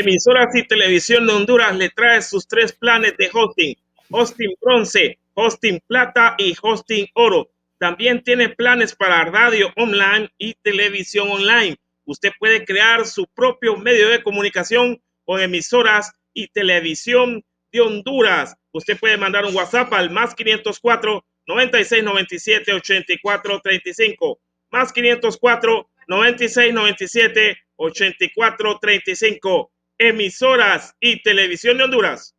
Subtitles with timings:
[0.00, 3.76] Emisoras y Televisión de Honduras le trae sus tres planes de hosting,
[4.10, 7.50] hosting bronce, hosting plata y hosting oro.
[7.76, 11.76] También tiene planes para radio online y televisión online.
[12.06, 18.56] Usted puede crear su propio medio de comunicación con emisoras y televisión de Honduras.
[18.72, 24.40] Usted puede mandar un WhatsApp al más 504 96 97 84 35.
[24.70, 32.34] Más 504 96 97 84 35 emisoras y televisión de Honduras.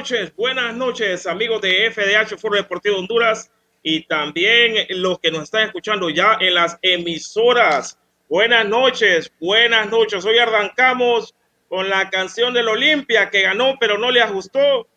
[0.00, 3.50] Noches, buenas noches, amigos de FDH Foro Deportivo Honduras
[3.82, 7.98] y también los que nos están escuchando ya en las emisoras.
[8.26, 10.24] Buenas noches, buenas noches.
[10.24, 11.34] Hoy arrancamos
[11.68, 14.88] con la canción del Olimpia que ganó, pero no le ajustó,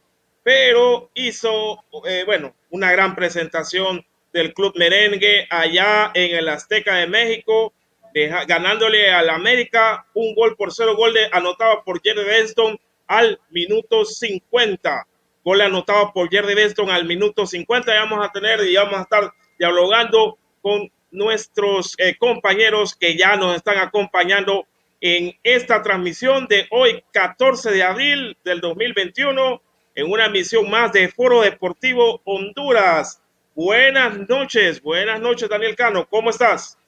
[0.41, 7.07] pero hizo, eh, bueno, una gran presentación del Club Merengue allá en el Azteca de
[7.07, 7.73] México,
[8.13, 13.39] deja- ganándole al América un gol por cero, gol de, anotado por Jerry Benston al
[13.50, 15.07] minuto 50.
[15.44, 17.94] Gol anotado por Jerry Benston al minuto 50.
[17.94, 23.35] Y vamos a tener y vamos a estar dialogando con nuestros eh, compañeros que ya
[23.38, 24.65] nos están acompañando
[25.00, 29.61] en esta transmisión de hoy, 14 de abril del 2021,
[29.95, 33.21] en una emisión más de Foro Deportivo Honduras.
[33.53, 36.79] Buenas noches, buenas noches, Daniel Cano, ¿cómo estás?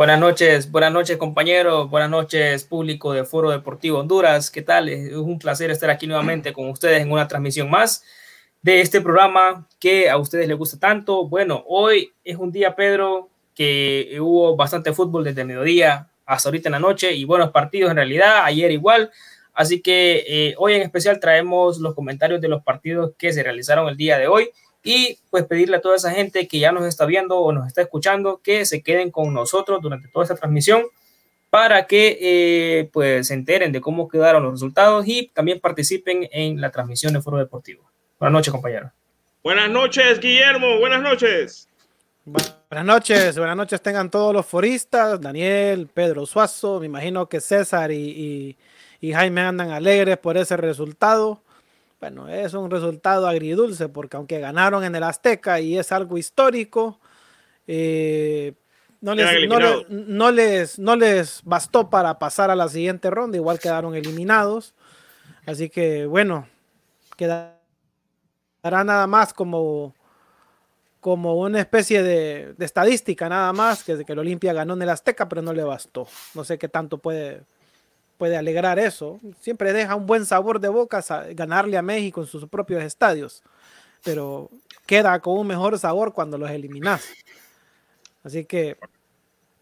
[0.00, 4.50] Buenas noches, buenas noches compañeros, buenas noches público de Foro Deportivo Honduras.
[4.50, 4.88] ¿Qué tal?
[4.88, 8.02] Es un placer estar aquí nuevamente con ustedes en una transmisión más
[8.62, 11.28] de este programa que a ustedes les gusta tanto.
[11.28, 16.70] Bueno, hoy es un día, Pedro, que hubo bastante fútbol desde el mediodía hasta ahorita
[16.70, 19.10] en la noche y buenos partidos en realidad, ayer igual.
[19.52, 23.86] Así que eh, hoy en especial traemos los comentarios de los partidos que se realizaron
[23.86, 24.48] el día de hoy
[24.82, 27.82] y pues pedirle a toda esa gente que ya nos está viendo o nos está
[27.82, 30.84] escuchando que se queden con nosotros durante toda esta transmisión
[31.50, 36.60] para que eh, pues se enteren de cómo quedaron los resultados y también participen en
[36.60, 37.82] la transmisión de Foro Deportivo.
[38.18, 38.90] Buenas noches, compañeros.
[39.42, 41.66] Buenas noches, Guillermo, buenas noches.
[42.24, 47.90] Buenas noches, buenas noches tengan todos los foristas, Daniel, Pedro Suazo, me imagino que César
[47.90, 48.56] y, y-
[49.00, 51.40] y Jaime andan alegres por ese resultado.
[52.00, 56.98] Bueno, es un resultado agridulce porque aunque ganaron en el Azteca y es algo histórico,
[57.66, 58.54] eh,
[59.02, 59.48] no, les,
[59.90, 64.74] no, les, no les bastó para pasar a la siguiente ronda, igual quedaron eliminados.
[65.44, 66.48] Así que bueno,
[67.16, 67.54] quedará
[68.62, 69.94] nada más como
[71.00, 74.90] como una especie de, de estadística nada más, que, que el Olimpia ganó en el
[74.90, 76.06] Azteca, pero no le bastó.
[76.34, 77.42] No sé qué tanto puede,
[78.20, 79.18] puede alegrar eso.
[79.40, 83.42] Siempre deja un buen sabor de boca ganarle a México en sus propios estadios,
[84.04, 84.50] pero
[84.84, 87.02] queda con un mejor sabor cuando los eliminas.
[88.22, 88.76] Así que,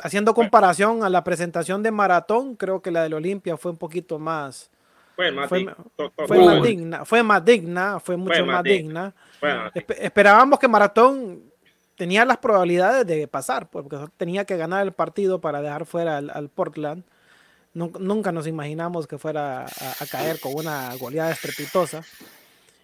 [0.00, 4.18] haciendo comparación a la presentación de Maratón, creo que la del Olimpia fue un poquito
[4.18, 4.73] más,
[5.14, 5.64] Fue más, fue,
[6.26, 9.14] fue digna, fue más digna, fue mucho más más digna.
[10.00, 11.44] esperábamos que Maratón
[11.94, 16.30] tenía las probabilidades de pasar, porque tenía que ganar el partido para dejar fuera al,
[16.30, 17.04] al Portland.
[17.78, 22.02] Nun- Nunca nos imaginamos que fuera a, a caer con una goleada estrepitosa.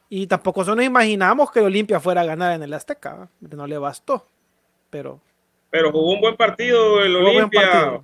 [0.09, 3.47] Y tampoco nos imaginamos que Olimpia fuera a ganar en el Azteca, ¿eh?
[3.57, 4.27] no le bastó.
[4.91, 5.21] Pero
[5.71, 8.01] pero jugó un buen partido el Olimpia.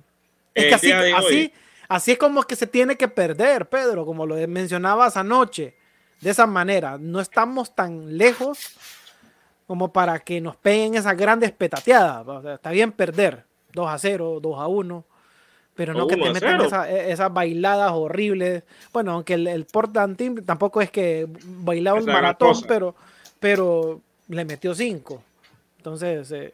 [0.53, 1.53] Es el que así, así,
[1.87, 5.77] así es como que se tiene que perder, Pedro, como lo mencionabas anoche.
[6.19, 8.75] De esa manera, no estamos tan lejos
[9.67, 12.27] como para que nos peguen esas grandes petateadas.
[12.27, 15.05] O sea, está bien perder 2 a 0, 2 a 1,
[15.75, 16.63] pero no O que 1 te metan 0.
[16.65, 18.63] esa- e- esas bailadas horribles.
[18.93, 22.95] Bueno, aunque el, el Portland Team tampoco es que bailaba el maratón, pero,
[23.39, 25.23] pero le metió 5.
[25.77, 26.53] Entonces, eh,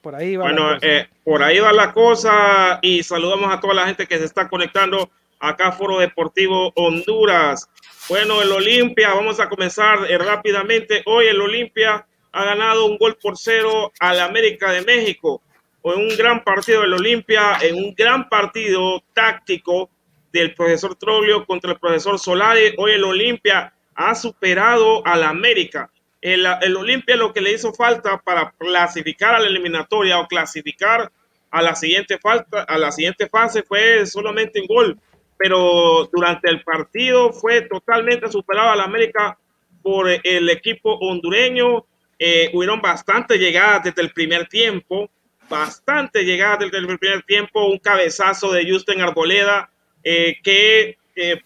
[0.00, 0.44] por ahí va.
[0.46, 0.86] la Bueno, cosa.
[0.86, 4.48] eh, por ahí va la cosa y saludamos a toda la gente que se está
[4.48, 7.68] conectando acá Foro Deportivo Honduras.
[8.08, 11.02] Bueno, el Olimpia, vamos a comenzar eh, rápidamente.
[11.06, 15.42] Hoy el Olimpia ha ganado un gol por cero al América de México.
[15.82, 19.90] En un gran partido del Olimpia, en un gran partido táctico
[20.32, 22.74] del profesor Troglio contra el profesor Solari.
[22.76, 25.90] Hoy el Olimpia ha superado al América.
[26.20, 31.10] El, el Olimpia lo que le hizo falta para clasificar a la eliminatoria o clasificar
[31.50, 35.00] a la siguiente falta, a la siguiente fase fue solamente un gol,
[35.36, 39.36] pero durante el partido fue totalmente superado al América
[39.82, 41.86] por el equipo hondureño.
[42.18, 45.10] Eh, hubieron bastante llegadas desde el primer tiempo,
[45.50, 49.68] bastante llegadas desde el primer tiempo, un cabezazo de Justin Arboleda
[50.02, 50.96] eh, que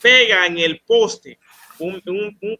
[0.00, 1.38] pega en el poste,
[1.80, 2.00] un,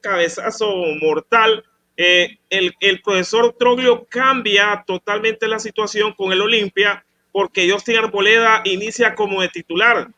[0.02, 1.62] cabezazo mortal.
[1.96, 9.14] el, el, profesor Troglio cambia totalmente la situación con el Olimpia porque Justin Arboleda inicia
[9.14, 10.08] como titular.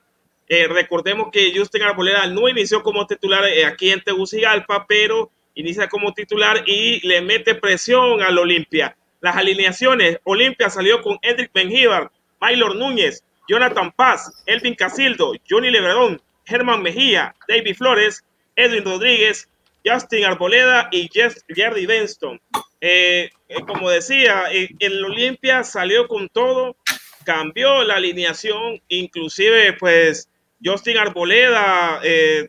[0.49, 6.63] recordemos que Justin Arboleda no inició como titular aquí en Tegucigalpa, pero inicia como titular
[6.67, 8.97] y le mete presión al Olimpia.
[9.21, 16.21] Las alineaciones, Olimpia salió con Edric Benjíbar, Maylor Núñez, Jonathan Paz, Elvin Casildo, Johnny Lebredón,
[16.45, 18.25] Germán Mejía, David Flores,
[18.57, 19.49] Edwin Rodríguez,
[19.85, 21.09] Justin Arboleda y
[21.55, 22.41] Jerry Benston.
[22.81, 26.77] Eh, eh, como decía, eh, el Olimpia salió con todo,
[27.25, 30.29] cambió la alineación, inclusive pues
[30.65, 32.01] Justin Arboleda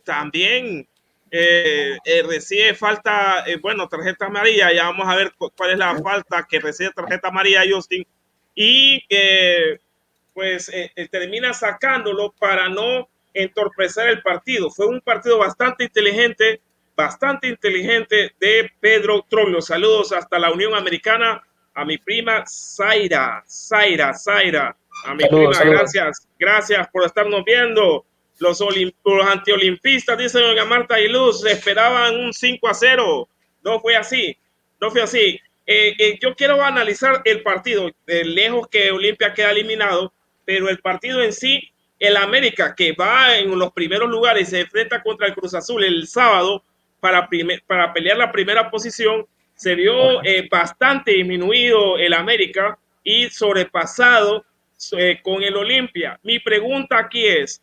[0.04, 0.88] también
[1.30, 5.96] eh, eh, recibe falta, eh, bueno, tarjeta amarilla, ya vamos a ver cuál es la
[5.98, 8.06] falta que recibe tarjeta amarilla Justin,
[8.54, 9.80] y que
[10.34, 10.70] pues
[11.10, 14.70] termina sacándolo para no entorpecer el partido.
[14.70, 16.60] Fue un partido bastante inteligente,
[16.96, 19.60] bastante inteligente de Pedro Troglio.
[19.60, 21.42] Saludos hasta la Unión Americana
[21.74, 28.04] a mi prima Zaira, Zaira, Zaira, a mi prima, gracias, gracias por estarnos viendo.
[28.38, 33.28] Los, los antiolimpistas, dice Marta y Luz, esperaban un 5 a 0.
[33.64, 34.36] No fue así,
[34.80, 35.40] no fue así.
[35.70, 40.12] Eh, eh, yo quiero analizar el partido, de lejos que Olimpia queda eliminado,
[40.46, 45.02] pero el partido en sí, el América, que va en los primeros lugares, se enfrenta
[45.02, 46.62] contra el Cruz Azul el sábado
[47.00, 47.28] para,
[47.66, 54.46] para pelear la primera posición, se vio eh, bastante disminuido el América y sobrepasado
[55.22, 56.18] con el Olimpia.
[56.22, 57.60] Mi pregunta aquí es,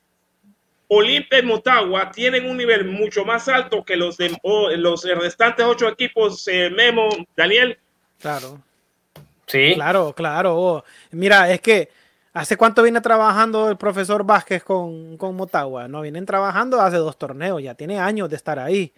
[0.88, 4.38] Olimpia y Motagua tienen un nivel mucho más alto que los de
[4.78, 7.78] los restantes ocho equipos, eh, Memo, Daniel.
[8.20, 8.62] Claro.
[9.48, 9.74] Sí.
[9.76, 10.84] Claro, claro.
[11.12, 11.90] Mira, es que
[12.34, 15.88] ¿hace cuánto viene trabajando el profesor Vázquez con, con Motagua?
[15.88, 18.92] No, vienen trabajando hace dos torneos, ya tiene años de estar ahí.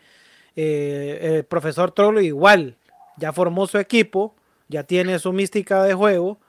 [0.55, 2.75] Eh, el profesor Trollo igual,
[3.17, 4.35] ya formó su equipo,
[4.67, 6.39] ya tiene su mística de juego.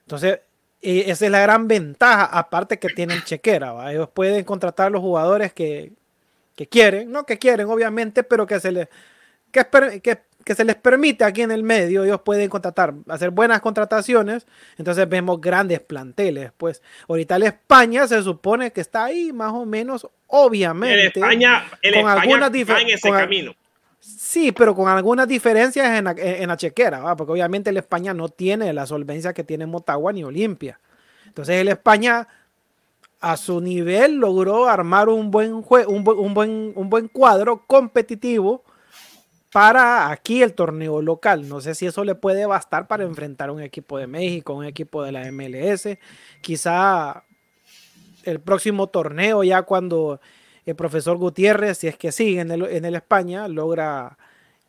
[0.00, 0.40] Entonces,
[0.84, 3.92] y esa es la gran ventaja, aparte que tienen chequera.
[3.92, 5.92] Ellos pueden contratar a los jugadores que,
[6.68, 8.88] quieren, no que quieren, obviamente, pero que se les,
[9.52, 12.02] que, se les permite aquí en el medio.
[12.02, 14.44] Ellos pueden contratar, hacer buenas contrataciones.
[14.76, 16.50] Entonces vemos grandes planteles.
[16.56, 21.20] Pues ahorita la España se supone que está ahí, más o menos, obviamente.
[21.20, 22.50] España, con algunas
[23.02, 23.54] camino.
[24.04, 28.84] Sí, pero con algunas diferencias en la, chequera, porque obviamente el España no tiene la
[28.84, 30.80] solvencia que tiene Motagua ni Olimpia.
[31.24, 32.26] Entonces el España
[33.20, 38.64] a su nivel logró armar un buen, un, un, buen, un buen cuadro competitivo
[39.52, 41.48] para aquí el torneo local.
[41.48, 44.64] No sé si eso le puede bastar para enfrentar a un equipo de México, un
[44.64, 45.96] equipo de la MLS.
[46.40, 47.22] Quizá
[48.24, 50.20] el próximo torneo, ya cuando
[50.66, 54.16] el profesor Gutiérrez, si es que sigue en el, en el España, logra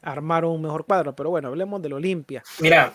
[0.02, 1.16] armar un mejor cuadro.
[1.16, 2.44] Pero bueno, hablemos del Olimpia.
[2.60, 2.94] Mira,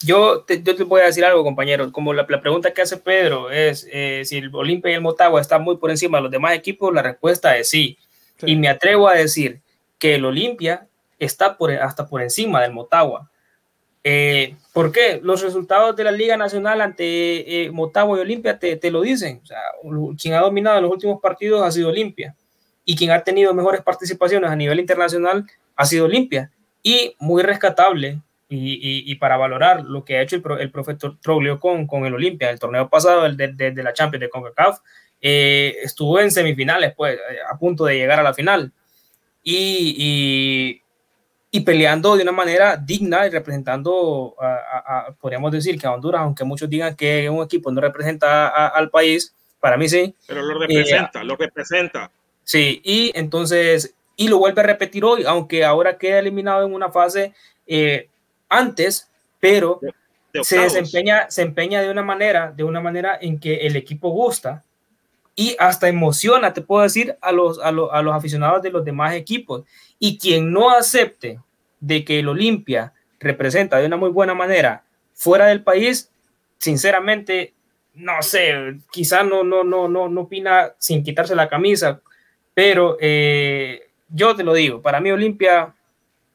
[0.00, 1.90] yo te, yo te voy a decir algo, compañero.
[1.90, 5.62] Como la, pregunta que hace Pedro es eh, si el Olimpia y el Motagua están
[5.62, 7.98] muy por encima de los demás equipos, la respuesta es sí.
[8.42, 9.60] Y me atrevo a decir
[9.98, 10.86] que el Olimpia
[11.18, 13.28] está por, hasta por encima del Motagua.
[14.10, 15.20] Eh, ¿Por qué?
[15.22, 19.42] Los resultados de la Liga Nacional ante eh, Motagua y Olimpia te, lo dicen.
[19.42, 19.60] O sea,
[20.18, 22.34] quien ha dominado los últimos partidos ha sido Olimpia.
[22.86, 25.44] Y quien ha tenido mejores participaciones a nivel internacional
[25.76, 26.50] ha sido Olimpia.
[26.82, 32.06] Y muy rescatable y, para valorar lo que ha hecho el, profesor Troglio con, con
[32.06, 32.48] el Olimpia.
[32.48, 34.78] El torneo pasado, el de, la Champions de CONCACAF,
[35.20, 38.72] eh, estuvo en semifinales, pues, a punto de llegar a la final.
[39.44, 40.80] Y
[41.64, 46.68] peleando de una manera digna y representando, a, podríamos decir que a Honduras, aunque muchos
[46.68, 50.14] digan que un equipo no representa al país, para mí sí.
[50.26, 52.10] Pero lo representa, lo representa.
[52.44, 56.90] Sí, y entonces, y lo vuelve a repetir hoy, aunque ahora queda eliminado en una
[56.90, 57.32] fase
[57.66, 58.08] eh,
[58.48, 59.80] antes, pero
[60.42, 64.64] se desempeña, se empeña de una manera, de una manera en que el equipo gusta
[65.38, 69.14] y hasta emociona, te puedo decir, a los, a, a los aficionados de los demás
[69.14, 69.62] equipos.
[70.00, 71.38] Y quien no acepte
[71.78, 74.82] de que el Olimpia representa de una muy buena manera
[75.14, 76.10] fuera del país,
[76.58, 77.54] sinceramente,
[77.94, 82.00] no sé, quizá no, no, no, no, no opina sin quitarse la camisa,
[82.52, 85.72] pero eh, yo te lo digo, para mí Olimpia,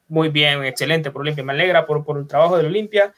[0.08, 3.14] muy bien, excelente por Olimpia, me alegra por, por el trabajo del Olimpia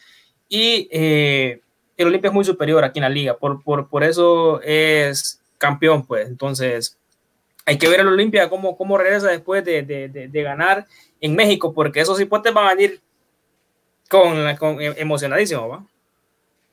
[0.50, 1.60] y eh,
[1.96, 6.06] el Olimpia es muy superior aquí en la liga, por, por, por eso es campeón,
[6.06, 6.98] pues, entonces
[7.66, 10.86] hay que ver al Olimpia cómo, cómo regresa después de, de, ganar
[11.20, 13.02] en México, porque esos hipotes van a venir
[14.08, 15.86] con, con emocionadísimo, ¿va?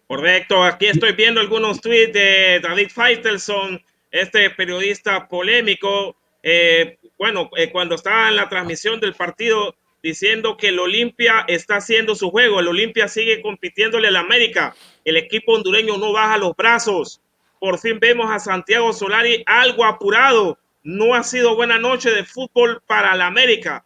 [0.06, 3.82] Correcto, aquí estoy viendo algunos tweets de David Faitelson.
[4.10, 10.68] este periodista polémico, eh, bueno, eh, cuando estaba en la transmisión del partido diciendo que
[10.68, 14.74] el Olimpia está haciendo su juego, el Olimpia sigue compitiéndole al América,
[15.06, 17.22] el equipo hondureño no baja los brazos.
[17.62, 20.58] Por fin vemos a Santiago Solari algo apurado.
[20.82, 23.84] No ha sido buena noche de fútbol para el América.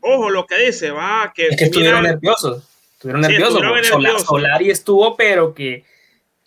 [0.00, 2.68] Ojo lo que dice, va, que, es que estuvieron nerviosos.
[2.94, 4.24] Estuvieron nerviosos.
[4.24, 5.84] Solari estuvo, pero que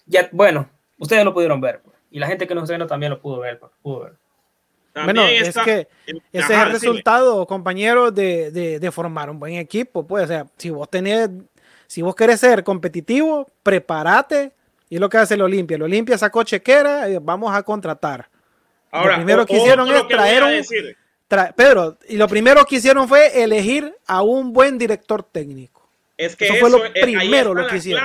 [0.07, 1.79] ya, bueno, ustedes lo pudieron ver.
[1.79, 1.95] Pues.
[2.12, 3.59] Y la gente que nos está viendo también lo pudo ver.
[3.59, 4.13] Pues, pudo ver.
[5.05, 5.88] bueno, es que
[6.33, 10.05] ese es el resultado, compañeros, de, de, formar un buen equipo.
[10.05, 11.29] Pues, o sea, si vos tenés,
[11.88, 14.56] si vos querés ser competitivo, prepárate.
[14.89, 15.75] Y es lo que hace el Olimpia.
[15.75, 18.29] El Olimpia sacó chequera, y vamos a contratar.
[18.91, 20.65] Ahora, lo primero que hicieron es traer un.
[21.56, 25.89] Pedro, y lo primero que hicieron fue elegir a un buen director técnico.
[26.15, 28.03] Es que eso, fue lo eh, primero lo que hicieron.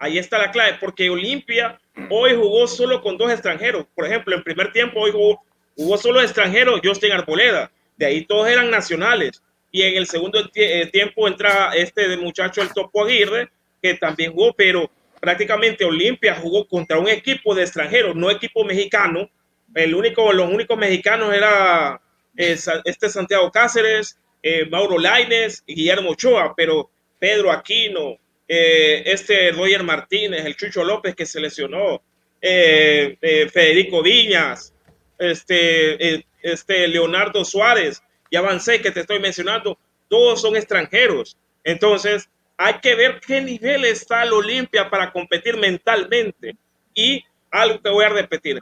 [0.00, 1.78] Ahí está la clave, porque Olimpia
[2.10, 3.86] hoy jugó solo con dos extranjeros.
[3.94, 7.70] Por ejemplo, en primer tiempo hoy jugó, solo extranjeros, Justin Arboleda.
[7.96, 9.42] De ahí todos eran nacionales.
[9.70, 13.50] Y en el segundo eh, tiempo entra este muchacho, el Topo Aguirre,
[13.80, 19.30] que también jugó, pero prácticamente Olimpia jugó contra un equipo de extranjeros, no equipo mexicano.
[19.74, 22.00] El único, los únicos mexicanos era
[22.36, 28.16] eh, este Santiago Cáceres, eh, Mauro Laines y Guillermo Ochoa, pero Pedro Aquino,
[28.48, 32.02] eh, este Roger Martínez, el Chucho López que se lesionó,
[32.40, 34.72] Federico Viñas,
[35.18, 39.78] este, este Leonardo Suárez, y avancé que te estoy mencionando,
[40.08, 41.36] todos son extranjeros.
[41.64, 42.30] Entonces,
[42.62, 46.56] hay que ver qué nivel está el Olimpia para competir mentalmente.
[46.94, 48.60] Y algo que voy a repetir,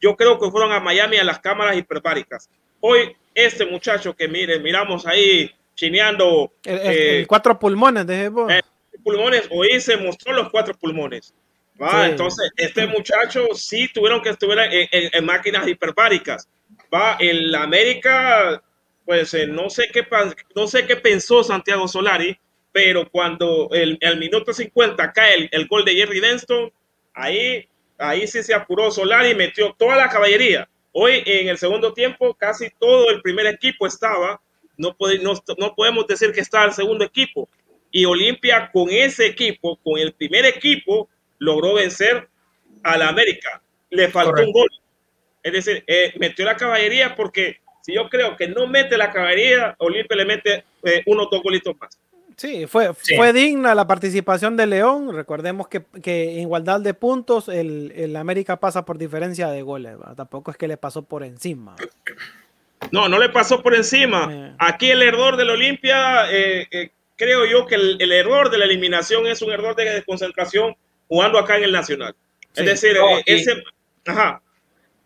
[0.00, 2.50] yo creo que fueron a Miami a las cámaras hiperbáricas.
[2.80, 6.52] Hoy, este muchacho que mire, miramos ahí chineando.
[7.28, 8.32] cuatro pulmones, de
[9.04, 11.32] pulmones, hoy se mostró los cuatro pulmones.
[11.80, 12.08] ¿va?
[12.08, 16.48] Entonces, este muchacho sí tuvieron que estar en, máquinas hiperbáricas.
[16.92, 18.60] Va, en la América,
[19.04, 20.04] pues eh, no, sé qué,
[20.56, 22.36] no sé qué pensó Santiago Solari,
[22.78, 26.72] pero cuando el, el minuto 50 cae el, el, gol de Jerry Denston,
[27.12, 30.68] ahí, ahí sí se apuró Solari y metió toda la caballería.
[30.92, 34.40] Hoy en el segundo tiempo casi todo el primer equipo estaba,
[34.76, 37.48] no, no, no podemos decir que estaba el segundo equipo,
[37.90, 41.08] y Olimpia con ese equipo, con el primer equipo,
[41.40, 42.28] logró vencer
[42.84, 43.60] a la América.
[43.90, 44.68] Le faltó un gol.
[45.42, 49.74] Es decir, eh, metió la caballería porque si yo creo que no mete la caballería,
[49.78, 51.98] Olimpia le mete eh, uno o dos golitos más.
[52.38, 55.12] Sí, fue, fue digna la participación de León.
[55.12, 59.96] Recordemos que, que en igualdad de puntos el, el, América pasa por diferencia de goles.
[60.16, 61.74] Tampoco es que le pasó por encima.
[62.92, 64.28] No, no le pasó por encima.
[64.30, 64.54] Eh.
[64.58, 69.42] Aquí el error del Olimpia eh, creo yo que el, error de la eliminación es
[69.42, 70.76] un error de desconcentración
[71.08, 72.14] jugando acá en el Nacional.
[72.54, 73.62] Es decir, eh, ese...
[74.06, 74.40] Ajá.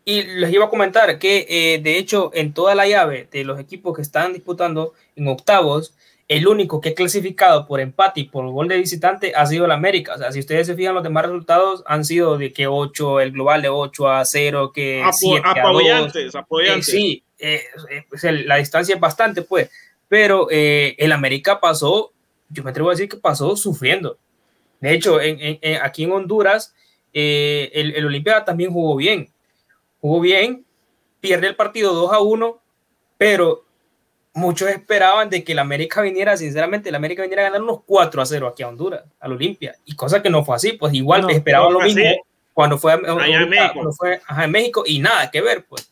[0.05, 3.59] Y les iba a comentar que, eh, de hecho, en toda la llave de los
[3.59, 5.95] equipos que están disputando en octavos,
[6.37, 9.71] el único que ha clasificado por empate y por gol de visitante ha sido el
[9.71, 10.15] América.
[10.15, 13.33] O sea, si ustedes se fijan, los demás resultados han sido de que 8, el
[13.33, 16.89] global de 8 a 0, que Apo 7 apoyantes, Apoyantes.
[16.89, 17.25] Eh, sí,
[18.09, 19.71] pues la distancia es bastante, pues
[20.13, 22.13] pero eh, el América pasó,
[22.51, 24.19] yo me atrevo a decir que pasó sufriendo.
[24.79, 25.19] De hecho,
[25.83, 26.75] aquí en Honduras,
[27.15, 29.31] eh, el, el Olimpia también jugó bien.
[30.03, 30.67] Jugó bien,
[31.21, 32.61] pierde el partido 2 a 1,
[33.17, 33.65] pero
[34.35, 38.23] muchos esperaban de que el América viniera, sinceramente, el América viniera a ganar unos 4
[38.23, 39.77] a 0 aquí a Honduras, al Olimpia.
[39.85, 42.03] Y cosa que no fue así, pues igual esperaban lo mismo
[42.53, 43.93] cuando fue, a, México.
[43.93, 45.91] fue en México y nada que ver, pues.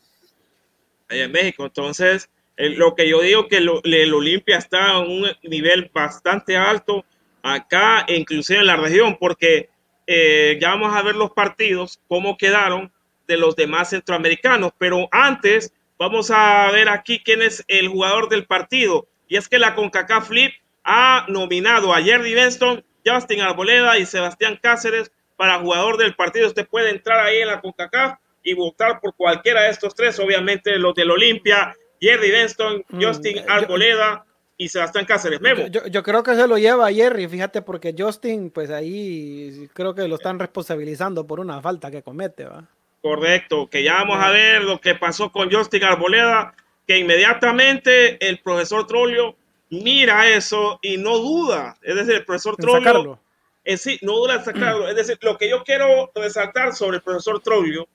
[1.09, 5.89] Allá en México, entonces lo que yo digo que el Olimpia está en un nivel
[5.93, 7.03] bastante alto
[7.41, 9.69] acá, inclusive en la región, porque
[10.07, 12.91] eh, ya vamos a ver los partidos, cómo quedaron
[13.27, 14.71] de los demás centroamericanos.
[14.77, 19.07] Pero antes, vamos a ver aquí quién es el jugador del partido.
[19.27, 20.51] Y es que la CONCACAF Flip
[20.83, 26.47] ha nominado a Jerry Benston, Justin Arboleda y Sebastián Cáceres para jugador del partido.
[26.47, 30.75] Usted puede entrar ahí en la CONCACAF y votar por cualquiera de estos tres, obviamente
[30.79, 34.25] los del Olimpia, Jerry Benston, mm, Justin Arboleda
[34.57, 35.39] y Sebastián Cáceres.
[35.39, 35.67] Memo.
[35.67, 40.07] Yo, creo que se lo lleva a Jerry, fíjate, porque Justin, pues ahí creo que
[40.07, 42.67] lo están responsabilizando por una falta que comete, ¿va?
[43.01, 46.53] Correcto, que ya vamos a ver lo que pasó con Justin Arboleda,
[46.87, 49.35] que inmediatamente el profesor Trollio
[49.69, 51.77] mira eso y no duda.
[51.81, 53.19] Es decir, el profesor Trollio.
[53.63, 54.87] Eh, sí, no duda en sacarlo.
[54.87, 57.87] Es decir, lo que yo quiero resaltar sobre el profesor Trollio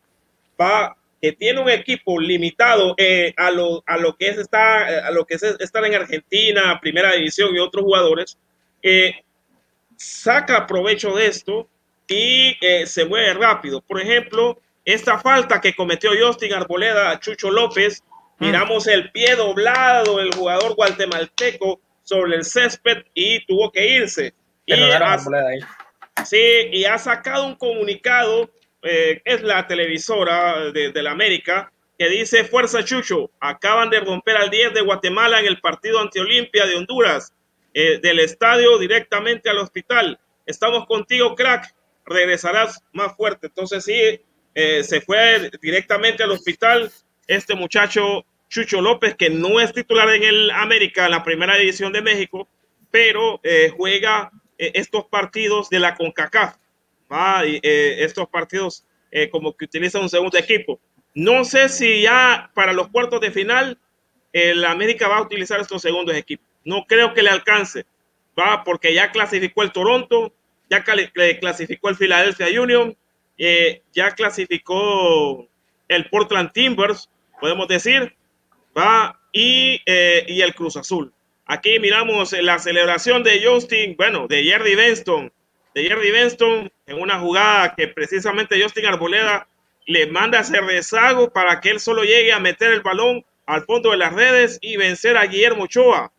[0.61, 5.11] va que tiene un equipo limitado eh, a, lo, a, lo, que es estar, a
[5.11, 8.38] lo que es estar en Argentina, Primera División y otros jugadores,
[8.83, 9.25] eh,
[9.97, 11.69] saca provecho de esto
[12.07, 13.81] y eh, se mueve rápido.
[13.81, 18.03] Por ejemplo, esta falta que cometió Justin Arboleda a Chucho López,
[18.38, 18.46] mm.
[18.46, 24.33] miramos el pie doblado del jugador guatemalteco sobre el césped y tuvo que irse.
[24.64, 24.75] Y
[26.25, 28.49] sí, y ha sacado un comunicado,
[28.83, 34.37] eh, es la televisora de, de, la América, que dice, Fuerza Chucho, acaban de romper
[34.37, 37.33] al 10 de Guatemala en el partido ante Olimpia de Honduras,
[37.79, 40.18] eh, del estadio directamente al hospital.
[40.46, 41.75] Estamos contigo, crack,
[42.07, 43.49] regresarás más fuerte.
[43.49, 44.20] Entonces sí,
[44.59, 46.90] eh, se fue directamente al hospital
[47.27, 52.01] este muchacho Chucho López, que no es titular en el América, la primera división de
[52.01, 52.49] México,
[52.90, 56.57] pero eh, juega eh, estos partidos de la CONCACAF,
[57.62, 58.85] estos partidos
[59.31, 60.81] como que utiliza un segundo equipo.
[61.14, 63.79] No sé si ya para los cuartos de final
[64.33, 66.47] el América va a utilizar estos segundos equipos.
[66.64, 67.85] No creo que le alcance,
[68.38, 70.33] va porque ya clasificó el Toronto,
[70.71, 72.97] ya clasificó el Philadelphia Union,
[73.38, 75.49] eh, ya clasificó
[75.88, 78.14] el Portland Timbers, podemos decir,
[78.77, 81.12] va, y, eh, y, el Cruz Azul.
[81.44, 85.33] Aquí miramos la celebración de Justin, bueno, de Jerry Benston,
[85.75, 89.46] de Jerry Benston en una jugada que precisamente Justin Arboleda
[89.85, 93.90] le manda hacer rezago para que él solo llegue a meter el balón al fondo
[93.90, 96.12] de las redes y vencer a Guillermo Ochoa.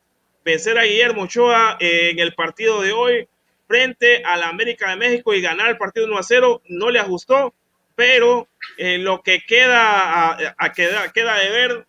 [0.46, 3.28] Vencer a Guillermo Ochoa en el partido de hoy
[3.68, 7.00] frente a la América de México y ganar el partido 1 a 0 no le
[7.00, 7.54] ajustó,
[7.96, 11.88] pero eh, lo que queda a, queda, queda de ver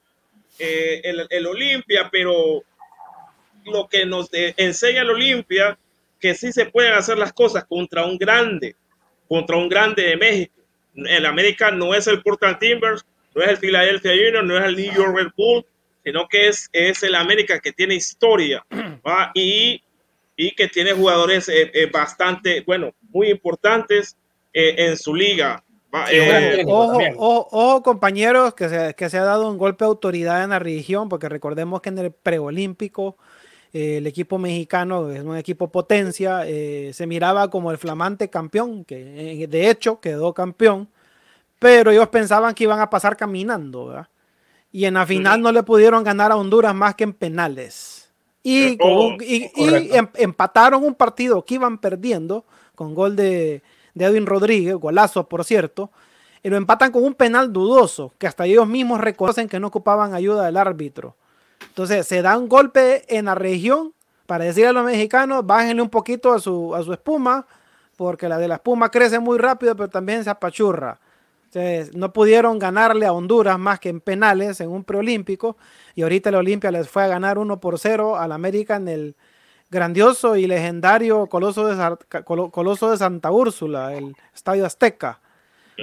[0.59, 2.63] eh, el, el, Olimpia, pero
[3.65, 5.79] lo que nos enseña el Olimpia,
[6.21, 8.75] que sí se pueden hacer las cosas contra un grande,
[9.29, 10.55] contra un grande de México.
[10.95, 14.77] El América no es el Portland Timbers, no es el Philadelphia Union, no es el
[14.77, 15.65] New York Red Bull,
[16.03, 18.65] sino que es, es el América que tiene historia
[19.07, 19.31] ¿va?
[19.35, 19.83] y
[20.41, 24.17] y que tiene jugadores eh, eh, bastante, bueno, muy importantes
[24.55, 25.65] eh, en su liga.
[26.65, 30.61] ojo, ojo, compañeros, que se, que se ha dado un golpe de autoridad en la
[30.61, 33.17] región, porque recordemos que en el preolímpico
[33.73, 39.71] el equipo mexicano es un equipo potencia, se miraba como el flamante campeón, que de
[39.71, 40.89] hecho quedó campeón,
[41.59, 44.07] pero ellos pensaban que iban a pasar caminando,
[44.73, 48.08] Y en la final no le pudieron ganar a Honduras más que en penales.
[48.51, 53.63] Y, oh, em, empataron un partido que iban perdiendo con gol de,
[53.95, 55.91] Edwin Rodríguez, golazo por cierto,
[56.43, 60.15] y lo empatan con un penal dudoso, que hasta ellos mismos reconocen que no ocupaban
[60.15, 61.15] ayuda del árbitro.
[61.61, 63.93] Entonces se da un golpe en la región
[64.25, 67.47] para decirle a los mexicanos, bájenle un poquito a su, a su espuma,
[67.97, 70.99] porque la de la espuma crece muy rápido, pero también se apachurra.
[71.49, 75.57] Entonces, no pudieron ganarle a Honduras más que en penales en un preolímpico
[75.95, 79.17] y ahorita la Olimpia les fue a ganar 1 por 0 al América en el
[79.71, 85.21] grandioso y legendario Coloso de, Coloso de Santa Úrsula, el Estadio Azteca.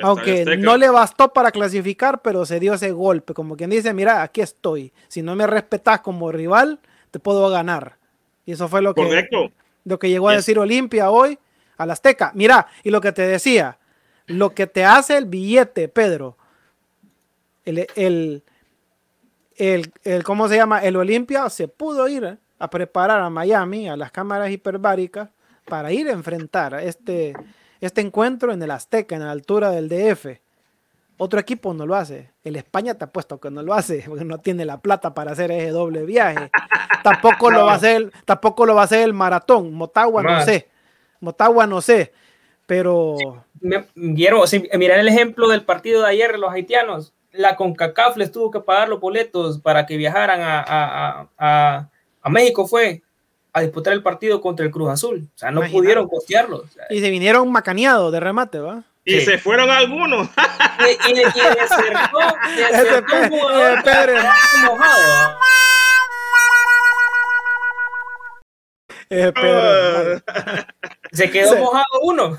[0.04, 4.22] Aunque no le bastó para clasificar, pero se dio ese golpe, como quien dice, mira,
[4.22, 4.92] aquí estoy.
[5.08, 6.80] Si no me respetas como rival,
[7.12, 7.98] te puedo ganar.
[8.46, 9.28] Y eso fue lo que,
[9.86, 11.40] lo que llegó a decir Olimpia hoy
[11.78, 12.32] al Azteca.
[12.36, 13.80] Mira, y lo que te decía,
[14.28, 16.38] lo que te hace el billete, Pedro,
[17.66, 18.44] el, el,
[20.04, 20.80] el, ¿cómo se llama?
[20.80, 25.30] El Olimpia se pudo ir a preparar a Miami, a las cámaras hiperbáricas,
[25.66, 27.34] para ir a enfrentar este,
[27.82, 30.40] este encuentro en el Azteca, en la altura del DF.
[31.18, 32.32] Otro equipo no lo hace.
[32.44, 35.32] El España te ha puesto que no lo hace, porque no tiene la plata para
[35.32, 36.52] hacer ese doble viaje.
[37.04, 39.74] tampoco lo va a hacer, tampoco lo va a hacer el maratón.
[39.74, 40.70] Motagua no sé.
[41.20, 42.14] Motagua no sé.
[42.66, 43.44] Pero.
[43.96, 48.32] Guillermo, si, mirar el ejemplo del partido de ayer de los haitianos la CONCACAF les
[48.32, 51.90] tuvo que pagar los boletos para que viajaran a,
[52.30, 53.02] México, fue
[53.54, 55.30] a disputar el partido contra el Cruz Azul.
[55.34, 56.64] O sea, no pudieron costearlos.
[56.90, 58.84] y se vinieron macaneados de remate, ¿va?
[59.06, 60.28] Y se fueron algunos.
[60.80, 61.24] y, y, y,
[71.16, 72.38] Se quedó mojado uno.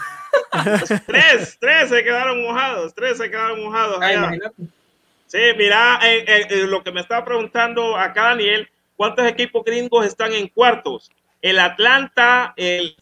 [1.06, 3.98] tres, tres se quedaron mojados, tres se quedaron mojados.
[5.26, 10.06] Sí, mira, eh, eh, eh, lo que me estaba preguntando acá Daniel, ¿cuántos equipos gringos
[10.06, 11.10] están en cuartos?
[11.42, 12.96] El Atlanta, el,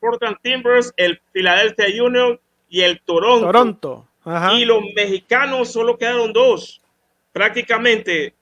[0.00, 2.38] Portland Timbers, el Philadelphia Union
[2.68, 3.46] y el Toronto.
[3.46, 4.06] Toronto.
[4.54, 6.80] Y los mexicanos solo quedaron dos.
[7.32, 8.34] Prácticamente,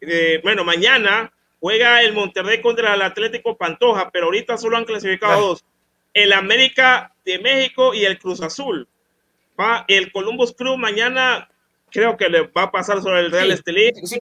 [0.42, 5.64] bueno, mañana juega el Monterrey contra el Atlético Pantoja, pero ahorita solo han clasificado dos.
[6.14, 8.88] El América de México y el Cruz Azul.
[9.58, 11.48] Va, el Columbus Crew mañana
[11.90, 13.92] creo que le va a pasar sobre el Real Estelí.
[14.04, 14.18] Sí,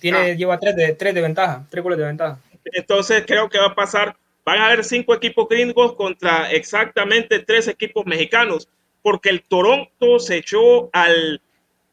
[0.00, 0.34] tiene, ah.
[0.34, 2.40] lleva tres de, tres de ventaja, tres goles de ventaja.
[2.64, 7.68] Entonces creo que va a pasar, van a haber cinco equipos gringos contra exactamente tres
[7.68, 8.68] equipos mexicanos,
[9.02, 11.40] porque el Toronto se echó al,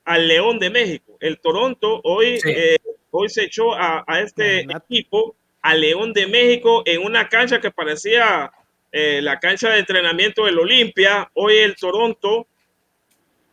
[0.03, 1.17] al León de México.
[1.19, 2.77] El Toronto hoy, eh,
[3.11, 8.51] hoy se echó a, este equipo, al León de México, en una cancha que parecía
[8.97, 11.29] eh, la cancha de entrenamiento del Olimpia.
[11.33, 12.47] Hoy el Toronto,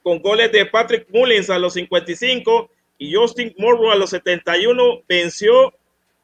[0.04, 5.74] con goles de Patrick Mullins a los 55 y Justin Morrow a los 71, venció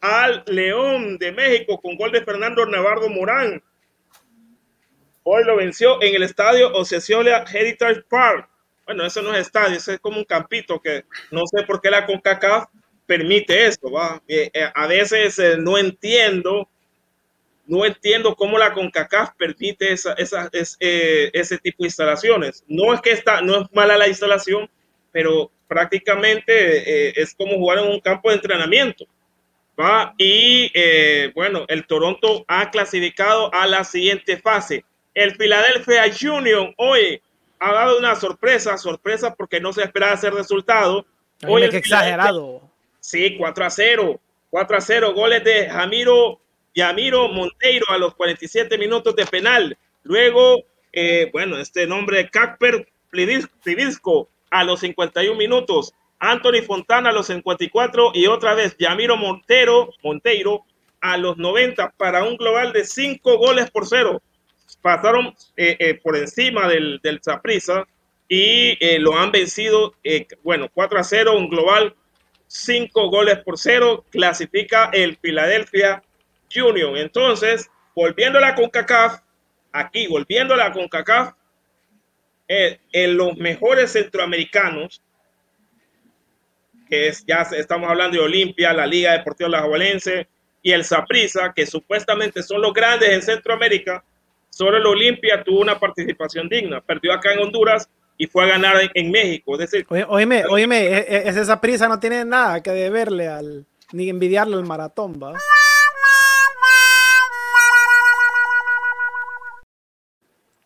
[0.00, 3.60] al León de México con gol de Fernando Navarro Morán.
[5.24, 8.48] Hoy lo venció en el estadio Ocesiola Heritage Park.
[8.86, 11.90] Bueno, eso no es estadio, eso es como un campito que no sé por qué
[11.90, 12.66] la CONCACAF
[13.04, 13.90] permite esto.
[13.90, 14.22] ¿va?
[14.28, 16.68] Eh, eh, a veces no entiendo,
[17.68, 22.64] no entiendo cómo la CONCACAF permite esa, esa, ese tipo de instalaciones.
[22.66, 24.68] No es que está, no es mala la instalación,
[25.12, 29.06] pero prácticamente es como jugar en un campo de entrenamiento.
[30.16, 34.84] Y eh, bueno, el Toronto ha clasificado a la siguiente fase.
[35.14, 37.22] El Philadelphia Union hoy
[37.60, 41.06] ha dado una sorpresa, sorpresa porque no se esperaba ese resultado.
[41.46, 42.62] Hoy que exagerado.
[43.00, 44.20] Sí, 4 a 0.
[44.50, 46.40] 4 a 0, goles de Jamiro
[46.74, 49.76] Yamiro Monteiro a los 47 minutos de penal.
[50.02, 55.94] Luego, eh, bueno, este nombre, Cacper Plivisco a los 51 minutos.
[56.18, 60.64] Anthony Fontana a los 54 y otra vez Yamiro Montero, Monteiro
[61.00, 64.20] a los 90 para un global de 5 goles por cero.
[64.82, 67.86] Pasaron eh, eh, por encima del, del Zaprisa
[68.28, 69.94] y eh, lo han vencido,
[70.42, 71.94] bueno, 4 a 0, un global,
[72.46, 76.02] 5 goles por cero, clasifica el Philadelphia
[76.56, 76.96] Union.
[76.96, 79.20] Entonces, volviendo a la CONCACAF,
[79.72, 81.32] aquí volviendo a la CONCACAF,
[82.48, 85.02] en los mejores centroamericanos
[86.88, 90.28] que es, ya estamos hablando de Olimpia, la Liga Deportiva Lajabalense
[90.62, 94.02] y el Saprissa, que supuestamente son los grandes en Centroamérica,
[94.50, 98.76] solo el Olimpia tuvo una participación digna, perdió acá en Honduras y fue a ganar
[98.94, 99.54] en, México.
[99.54, 104.08] Es decir, oíme, oíme, e, e, ese Saprissa no tiene nada que deberle al, ni
[104.08, 105.34] envidiarle al maratón, ¿va?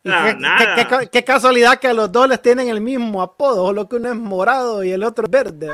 [0.03, 4.17] Qué, casualidad que a los dos les tienen el mismo apodo, solo que uno es
[4.17, 5.71] morado y el otro es verde.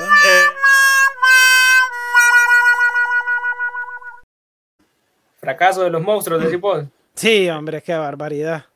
[5.41, 6.91] Fracaso de los monstruos de Cipol.
[7.15, 8.67] Sí, hombre, qué barbaridad.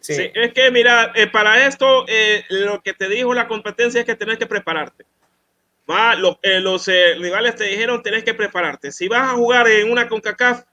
[0.00, 0.30] Sí.
[0.34, 4.14] es que mira, eh, para esto eh, lo que te dijo la competencia es que
[4.14, 5.06] tenés que prepararte.
[5.90, 8.92] Va, eh, los rivales te dijeron tenés que prepararte.
[8.92, 10.64] Si vas a jugar en una CONCACAF,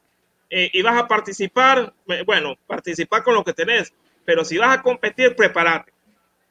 [0.54, 1.94] eh, y vas a participar,
[2.26, 3.94] bueno, participar con lo que tenés,
[4.26, 5.94] pero si vas a competir, prepárate.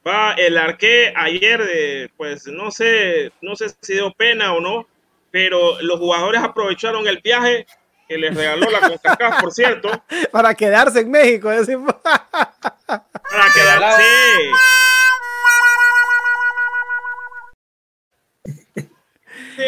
[0.05, 4.87] Va el arqué ayer, de, pues no sé, no sé si dio pena o no,
[5.29, 7.67] pero los jugadores aprovecharon el viaje
[8.07, 9.89] que les regaló la CONCACAF, por cierto.
[10.31, 11.93] Para quedarse en México, decimos.
[12.03, 14.03] Para quedarse.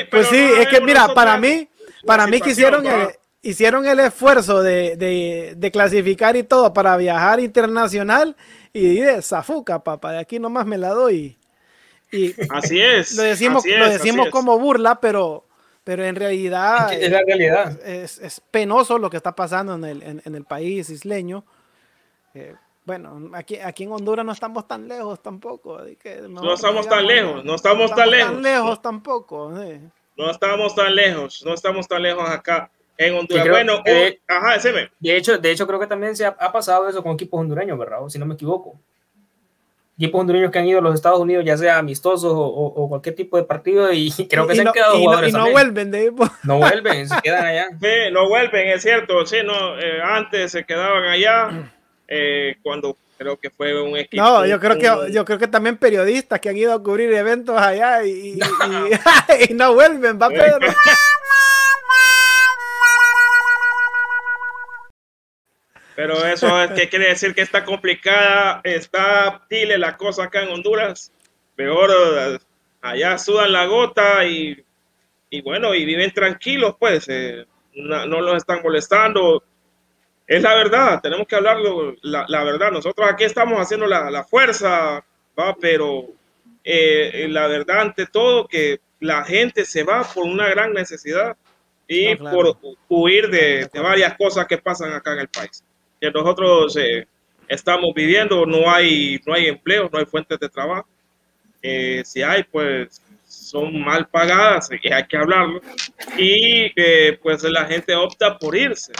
[0.10, 1.70] pues sí, es que mira, para mí,
[2.04, 2.84] para mí quisieron
[3.44, 8.36] hicieron el esfuerzo de, clasificar y todo para viajar internacional
[8.72, 11.38] y de zafuca, papá, de aquí nomás me la doy.
[12.12, 13.16] Y así es.
[13.16, 15.46] Lo decimos, lo decimos como burla, pero,
[15.84, 17.80] pero en realidad es, la realidad.
[17.86, 21.44] Es, penoso lo que está pasando en el, en, el país isleño.
[22.34, 25.80] Eh, bueno, aquí, aquí en Honduras no estamos tan lejos tampoco.
[26.30, 28.34] no estamos tan lejos, no estamos, tan lejos.
[28.34, 29.54] Tan lejos tampoco.
[30.16, 33.50] No estamos tan lejos, no estamos tan lejos acá en Honduras.
[33.50, 34.58] Bueno, de, ajá,
[35.00, 38.00] De hecho, de hecho, creo que también se ha, pasado eso con equipos hondureños, ¿verdad?
[38.08, 38.80] si no me equivoco.
[39.98, 43.38] Equipos hondureños que han ido a los Estados Unidos, ya sea amistosos o, cualquier tipo
[43.38, 45.34] de partido, y creo que se han quedado jugadores.
[45.34, 46.12] y no vuelven, de
[46.44, 47.68] No vuelven, se quedan allá.
[47.80, 49.26] Sí, no vuelven, es cierto.
[49.26, 51.72] Sí, no, eh, antes se quedaban allá.
[52.08, 54.22] Eh, cuando creo que fue un equipo.
[54.22, 57.60] No, yo creo que yo creo que también periodistas que han ido a cubrir eventos
[57.60, 58.40] allá y,
[59.50, 60.74] y no vuelven, va Pedro.
[65.96, 70.50] Pero eso es que quiere decir que está complicada, está tile la cosa acá en
[70.50, 71.12] Honduras.
[71.56, 72.40] Peor,
[72.82, 74.64] allá sudan la gota y,
[75.30, 79.44] y bueno, y viven tranquilos, pues, eh, no, los están molestando.
[80.26, 82.72] Es la verdad, tenemos que hablarlo, la, la verdad.
[82.72, 85.06] Nosotros aquí estamos haciendo la, la fuerza,
[85.40, 85.56] ¿va?
[85.60, 86.08] pero
[86.64, 91.38] eh, la verdad, ante todo, que la gente se va por una gran necesidad
[91.88, 95.64] y por huir de, de varias cosas que pasan acá en el país
[96.12, 97.08] que nosotros eh,
[97.48, 100.88] estamos viviendo, no hay, no hay empleo, no hay fuentes de trabajo.
[101.62, 105.62] Eh, si hay, pues son mal pagadas, y hay que hablarlo.
[106.18, 108.92] Y eh, pues la gente opta por irse.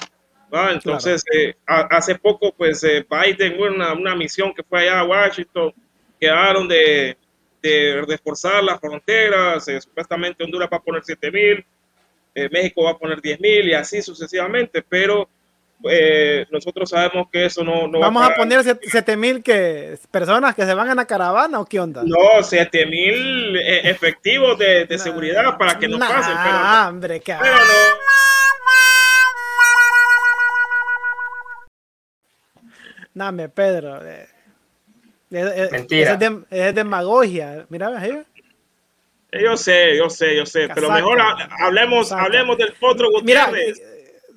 [0.72, 1.24] Entonces,
[1.66, 5.74] hace poco, pues Biden, una, una misión que fue allá a Washington,
[6.20, 7.18] quedaron de,
[7.64, 11.66] de reforzar las fronteras, eh, supuestamente Honduras va a poner 7 mil,
[12.36, 15.30] eh, México va a poner 10 mil y así sucesivamente, pero
[15.90, 20.66] eh, nosotros sabemos que eso no, no Vamos a, poner 7 mil que personas que
[20.66, 22.04] se van en la caravana o qué onda?
[22.06, 26.36] No, 7 mil efectivos de, de seguridad para que no pasen.
[26.44, 27.64] Pero, hombre, qué pero no,
[33.14, 34.00] Dame, Pedro.
[34.04, 34.28] Eh,
[35.72, 36.18] Mentira.
[36.50, 37.66] Es, demagogia.
[37.70, 38.24] Mira, ¿eh?
[39.32, 41.20] Yo sé, yo sé, yo sé, pero mejor
[41.60, 43.80] hablemos, hablemos del potro Gutiérrez.
[43.80, 43.93] Mira,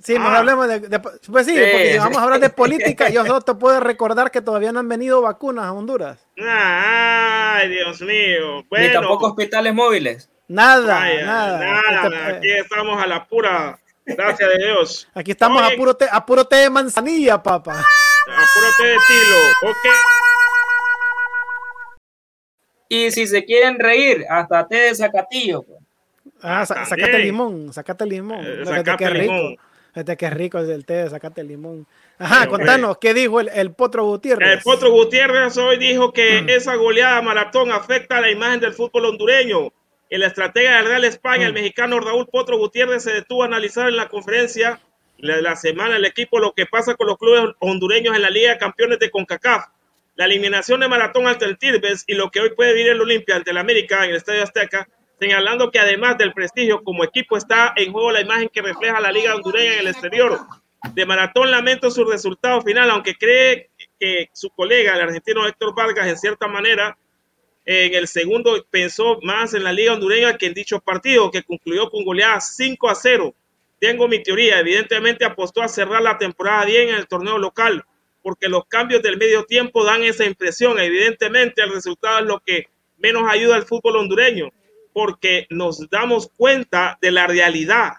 [0.06, 0.38] sí, ah.
[0.38, 3.80] hablemos de, Pues sí, porque si vamos a hablar de política, yo solo te puedo
[3.80, 6.26] recordar que todavía no han venido vacunas a Honduras.
[6.38, 8.64] Ay, Dios mío.
[8.70, 10.30] Ni tampoco hospitales móviles.
[10.48, 11.82] Nada, nada.
[11.82, 15.08] Nada, aquí estamos a la pura, gracias a Dios.
[15.12, 17.84] Aquí estamos a puro, té, a puro té de manzanilla, papá.
[18.28, 19.86] Apúrate de tilo, ok.
[22.88, 25.62] Y si se quieren reír, hasta té de zacatillo.
[25.62, 25.80] Pues.
[26.42, 28.44] Ah, ah sacate limón, sacate limón.
[28.44, 29.62] Eh, sacate rico.
[29.96, 31.86] Este que rico es el té de sacate limón.
[32.18, 34.58] Ajá, contanos, ¿qué dijo el, el, Potro Gutiérrez?
[34.58, 36.50] El Potro Gutiérrez hoy dijo que mm.
[36.50, 39.72] esa goleada maratón afecta a la imagen del fútbol hondureño.
[40.10, 41.54] El estratega del Real España, el mm.
[41.54, 44.80] mexicano Raúl Potro Gutiérrez, se detuvo a analizar en la conferencia
[45.18, 48.58] la, semana el equipo lo que pasa con los clubes hondureños en la Liga de
[48.58, 49.64] Campeones de CONCACAF.
[50.14, 53.36] La eliminación de Maratón ante el Tirbes y lo que hoy puede vivir el Olimpia
[53.36, 57.72] ante el América en el Estadio Azteca, señalando que además del prestigio como equipo está
[57.76, 60.40] en juego la imagen que refleja la Liga hondureña en el exterior.
[60.94, 66.06] De Maratón lamento su resultado final, aunque cree que su colega, el argentino Héctor Vargas,
[66.06, 66.96] en cierta manera,
[67.64, 71.90] en el segundo pensó más en la Liga hondureña que en dicho partido, que concluyó
[71.90, 73.34] con goleada 5 a 0
[73.78, 74.60] tengo mi teoría.
[74.60, 77.84] Evidentemente apostó a cerrar la temporada bien en el torneo local,
[78.22, 80.78] porque los cambios del medio tiempo dan esa impresión.
[80.78, 84.50] Evidentemente el resultado es lo que menos ayuda al fútbol hondureño,
[84.96, 87.92] porque nos damos cuenta de la realidad.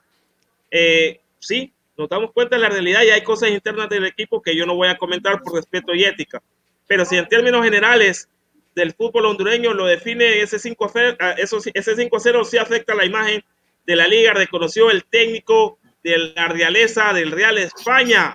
[0.71, 4.55] Eh, sí, nos damos cuenta de la realidad y hay cosas internas del equipo que
[4.55, 6.41] yo no voy a comentar por respeto y ética.
[6.87, 8.27] Pero si en términos generales
[8.73, 13.43] del fútbol hondureño lo define ese 5-0, ese 5-0 sí afecta la imagen
[13.85, 18.33] de la liga reconoció el técnico de la realeza del Real España,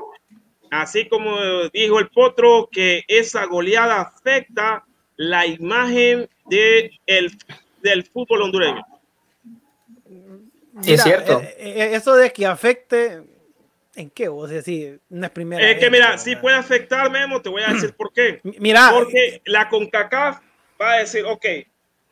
[0.70, 1.36] así como
[1.72, 4.84] dijo el Potro que esa goleada afecta
[5.16, 6.92] la imagen de
[7.82, 8.82] del fútbol hondureño.
[10.86, 11.40] es cierto.
[11.40, 13.22] Eh, eh, eso de que afecte,
[13.94, 14.98] ¿en qué vos decís?
[15.08, 15.70] No es primera.
[15.70, 18.40] Es que mira, si puede afectar, Memo, te voy a decir por qué.
[18.58, 18.90] Mira.
[18.92, 20.40] Porque la CONCACAF
[20.80, 21.44] va a decir, ok,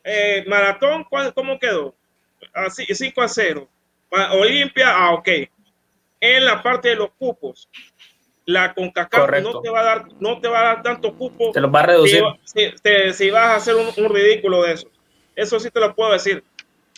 [0.03, 1.95] eh, Maratón, ¿cómo quedó?
[2.53, 3.69] así, 5 a 0.
[4.33, 5.29] Olimpia, ah, ok.
[6.19, 7.69] En la parte de los cupos,
[8.45, 11.51] la CONCACAF no te va a dar, no te va a dar tanto cupo.
[11.51, 12.23] Te lo va a reducir.
[13.13, 14.87] Si, vas a hacer un, ridículo de eso.
[15.41, 16.43] Eso sí te lo puedo decir.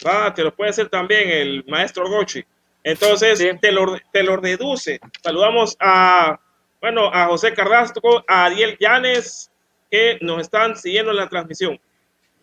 [0.05, 2.43] Va, te lo puede decir también el maestro Gochi.
[2.83, 4.99] Entonces, te, lo, te lo reduce.
[5.23, 6.37] Saludamos a,
[6.81, 9.49] bueno, a José Carrasco, a Ariel Llanes,
[9.89, 11.79] que nos están siguiendo en la transmisión.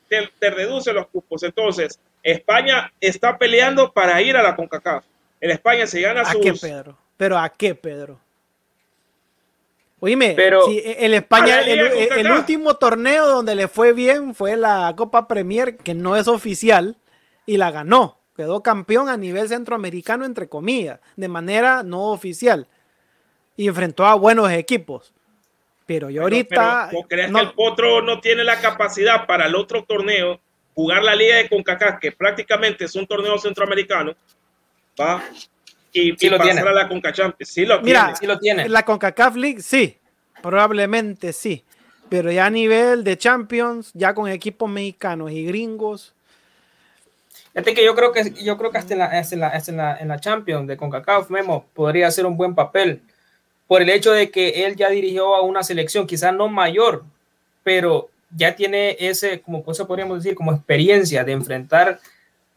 [0.08, 1.42] Te, te reduce los cupos.
[1.42, 5.04] Entonces, España está peleando para ir a la CONCACAF.
[5.38, 6.40] En España se gana sus...
[6.40, 6.98] ¿A qué, Pedro?
[7.18, 8.18] ¿Pero a qué, Pedro?
[10.00, 15.28] Oíme, pero si el España, el, último torneo donde le fue bien fue la Copa
[15.28, 16.96] Premier, que no es oficial,
[17.44, 18.18] y la ganó.
[18.34, 22.66] Quedó campeón a nivel centroamericano, entre comillas, de manera no oficial.
[23.56, 25.12] Y enfrentó a buenos equipos.
[25.84, 26.88] Pero yo ahorita.
[27.06, 30.40] crees que el Potro no tiene la capacidad para el otro torneo
[30.74, 34.14] jugar la liga de CONCACAF, que prácticamente es un torneo centroamericano,
[34.98, 35.22] va
[35.92, 37.42] y, sí pasar a la CONCACHAMP.
[37.42, 38.68] Sí lo Mira, sí lo tiene.
[38.68, 39.96] La CONCACAF League, sí,
[40.42, 41.64] probablemente sí.
[42.08, 46.14] Pero ya a nivel de Champions, ya con equipos mexicanos y gringos.
[47.52, 49.96] Fíjate que yo creo que yo creo que hasta en la, en la, en la,
[49.96, 53.02] en la Champions de CONCACAF Memo podría hacer un buen papel
[53.66, 57.04] por el hecho de que él ya dirigió a una selección quizás no mayor,
[57.62, 62.00] pero ya tiene ese, como pues, podríamos decir, como experiencia de enfrentar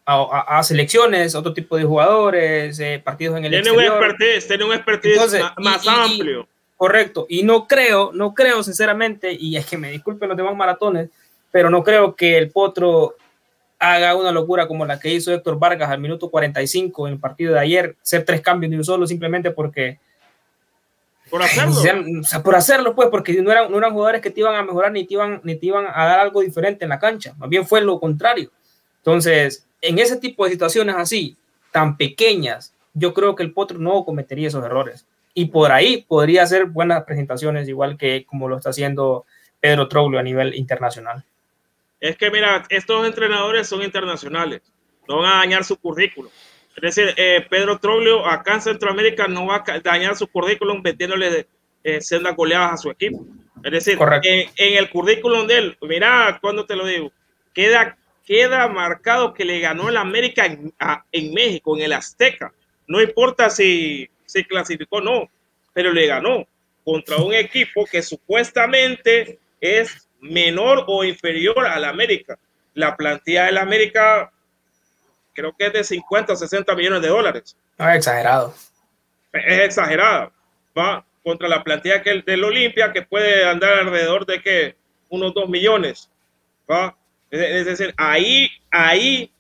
[0.06, 3.98] a, selecciones, otro tipo de jugadores, eh, partidos en el tiene exterior.
[3.98, 6.48] Un expertise, tiene un expertise más, amplio.
[6.76, 11.10] correcto, y no creo, no creo sinceramente, y es que me disculpen los demás maratones,
[11.52, 13.16] pero no creo que el Potro
[13.80, 17.54] haga una locura como la que hizo Héctor Vargas al minuto 45 en el partido
[17.54, 20.00] de ayer, ser tres cambios de un solo simplemente porque
[21.34, 22.20] por hacerlo.
[22.20, 24.62] O sea, por hacerlo, pues, porque no eran, no eran jugadores que te iban a
[24.62, 27.34] mejorar ni te, iban, ni te iban a dar algo diferente en la cancha.
[27.40, 28.52] Más bien fue lo contrario.
[29.04, 31.36] Entonces, en ese tipo de situaciones así,
[31.72, 35.06] tan pequeñas, yo creo que el Potro no cometería esos errores.
[35.34, 39.26] Y por ahí podría hacer buenas presentaciones, igual que como lo está haciendo
[39.60, 41.26] Pedro Troglio a nivel internacional.
[42.00, 44.62] Es que, mira, estos entrenadores son internacionales,
[45.08, 46.32] no van a dañar su currículum.
[46.76, 51.48] Es decir, eh, Pedro Troglio acá en Centroamérica no va a dañar su currículum metiéndole
[51.84, 53.26] eh, sendas goleadas a su equipo.
[53.64, 57.12] Es decir, en, el currículum de él, mira, cuando te lo digo,
[57.54, 60.74] queda, queda marcado que le ganó el América en,
[61.12, 62.54] en México, en el Azteca.
[62.88, 65.30] No importa si se clasificó o no,
[65.74, 66.46] pero le ganó
[66.84, 72.38] contra un equipo que supuestamente es menor o inferior al América.
[72.74, 74.32] La plantilla del América
[75.34, 77.58] creo que es de 50 o 60 millones de dólares.
[77.78, 78.54] No es exagerado.
[79.32, 80.32] Es exagerada.
[80.78, 84.76] Va contra la plantilla que del Olimpia, que puede andar alrededor de que
[85.10, 86.10] unos 2 millones.
[86.70, 86.96] ¿va?
[87.34, 89.32] Es, decir, ahí, ahí,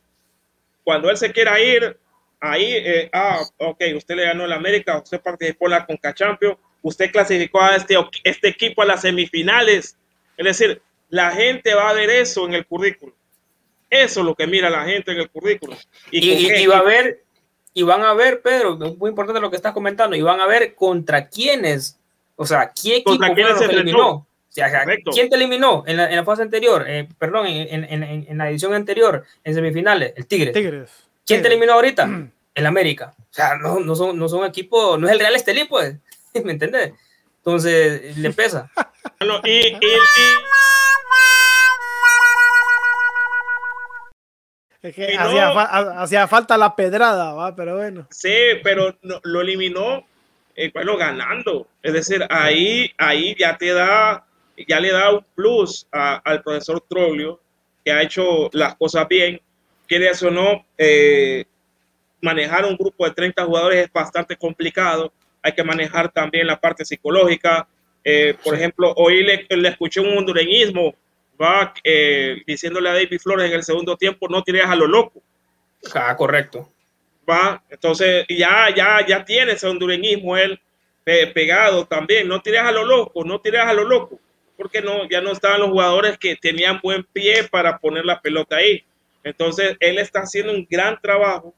[0.83, 1.95] cuando él se quiera ir,
[2.39, 6.57] ahí, eh, ah, ok, usted le ganó el América, usted participó en la Conca Champions,
[6.81, 9.95] usted clasificó a este, este equipo a las semifinales.
[10.37, 13.13] Es decir, la gente va a ver eso en el currículum.
[13.91, 15.77] Eso es lo que mira la gente en el currículum.
[16.09, 17.23] Y, va a ver,
[17.75, 20.47] y van a ver, Pedro, es muy importante lo que estás comentando, y van a
[20.47, 21.99] ver contra quiénes,
[22.35, 24.25] o sea, quién equipo se eliminó.
[24.53, 26.85] ¿Quién te eliminó en la, fase anterior?
[26.87, 30.53] Eh, perdón, en, la edición anterior, en semifinales, el Tigres.
[30.53, 30.91] Tigres.
[31.25, 32.07] ¿Quién te eliminó ahorita?
[32.55, 33.15] El América.
[33.17, 35.95] O sea, no, no, son, no son equipos, no es el Real Estelí, pues.
[36.43, 36.93] ¿Me entiendes?
[37.37, 38.69] Entonces, le pesa.
[39.43, 39.75] y,
[44.83, 47.55] Es que hacía, falta la pedrada, ¿va?
[47.55, 48.05] pero bueno.
[48.11, 50.05] Sí, pero lo eliminó
[50.55, 51.67] eh, bueno, ganando.
[51.81, 54.25] Es decir, ahí, ahí ya te da,
[54.67, 57.39] ya le da un plus al profesor Troglio,
[57.83, 59.41] que ha hecho las cosas bien.
[59.87, 61.45] Quiere o no, eh,
[62.21, 65.11] manejar un grupo de 30 jugadores es bastante complicado.
[65.41, 67.67] Hay que manejar también la parte psicológica.
[68.03, 70.95] Eh, por ejemplo, hoy le, le escuché un hondureñismo
[71.41, 75.21] va eh, diciéndole a David Flores en el segundo tiempo, no tires a lo loco.
[75.93, 76.71] Ah, correcto.
[77.29, 80.59] Va, entonces ya, ya, ya tiene ese hondureñismo él
[81.03, 84.19] pegado también, no tires a lo loco, no tires a lo loco,
[84.63, 88.55] porque no, ya no estaban los jugadores que tenían buen pie para poner la pelota
[88.55, 88.81] ahí.
[89.21, 91.53] Entonces él está haciendo un gran trabajo,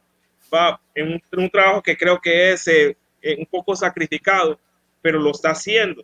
[0.52, 2.98] va, en un, trabajo que creo que es eh,
[3.38, 4.60] un poco sacrificado,
[5.04, 6.04] pero lo está haciendo.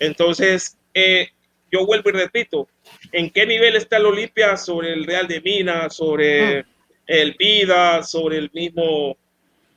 [0.00, 1.28] Entonces, eh,
[1.70, 2.66] yo vuelvo y repito,
[3.12, 6.66] ¿en qué nivel está el Olimpia sobre el Real de Minas, sobre mm.
[7.06, 9.16] el Vida, sobre el mismo,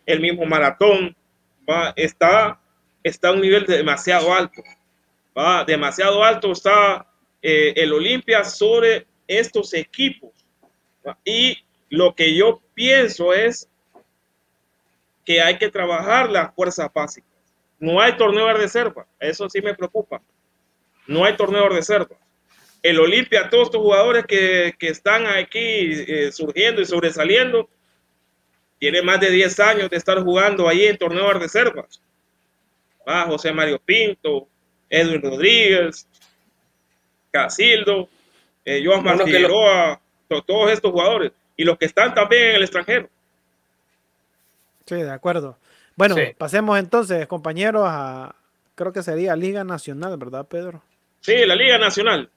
[0.07, 1.15] el mismo maratón?
[1.69, 1.93] ¿va?
[1.95, 2.59] Está,
[3.03, 4.63] está a un nivel demasiado alto.
[5.37, 5.63] ¿Va?
[5.63, 7.07] Demasiado alto está
[7.41, 10.31] eh, el Olimpia sobre estos equipos.
[11.25, 11.57] Y
[11.89, 13.69] lo que yo pienso es
[15.25, 17.29] que hay que trabajar las fuerzas básicas.
[17.79, 20.21] No hay torneo de reserva, eso sí me preocupa.
[21.07, 22.17] No hay torneo de reserva
[22.83, 27.69] el Olimpia, todos estos jugadores que, están aquí eh, surgiendo y sobresaliendo,
[28.77, 32.01] tiene más de 10 años de estar jugando ahí en torneo de reservas.
[33.07, 34.49] Va José Mario Pinto,
[34.93, 36.07] Edwin Rodríguez,
[37.31, 38.07] Casildo,
[38.63, 39.03] eh, Joan
[40.45, 43.09] todos estos jugadores y los que están también en el extranjero.
[44.85, 45.57] Sí, de acuerdo.
[45.95, 48.35] Bueno, pasemos entonces, compañeros, a
[48.75, 50.83] creo que sería Liga Nacional, ¿verdad, Pedro?
[51.21, 52.29] Sí, la Liga Nacional.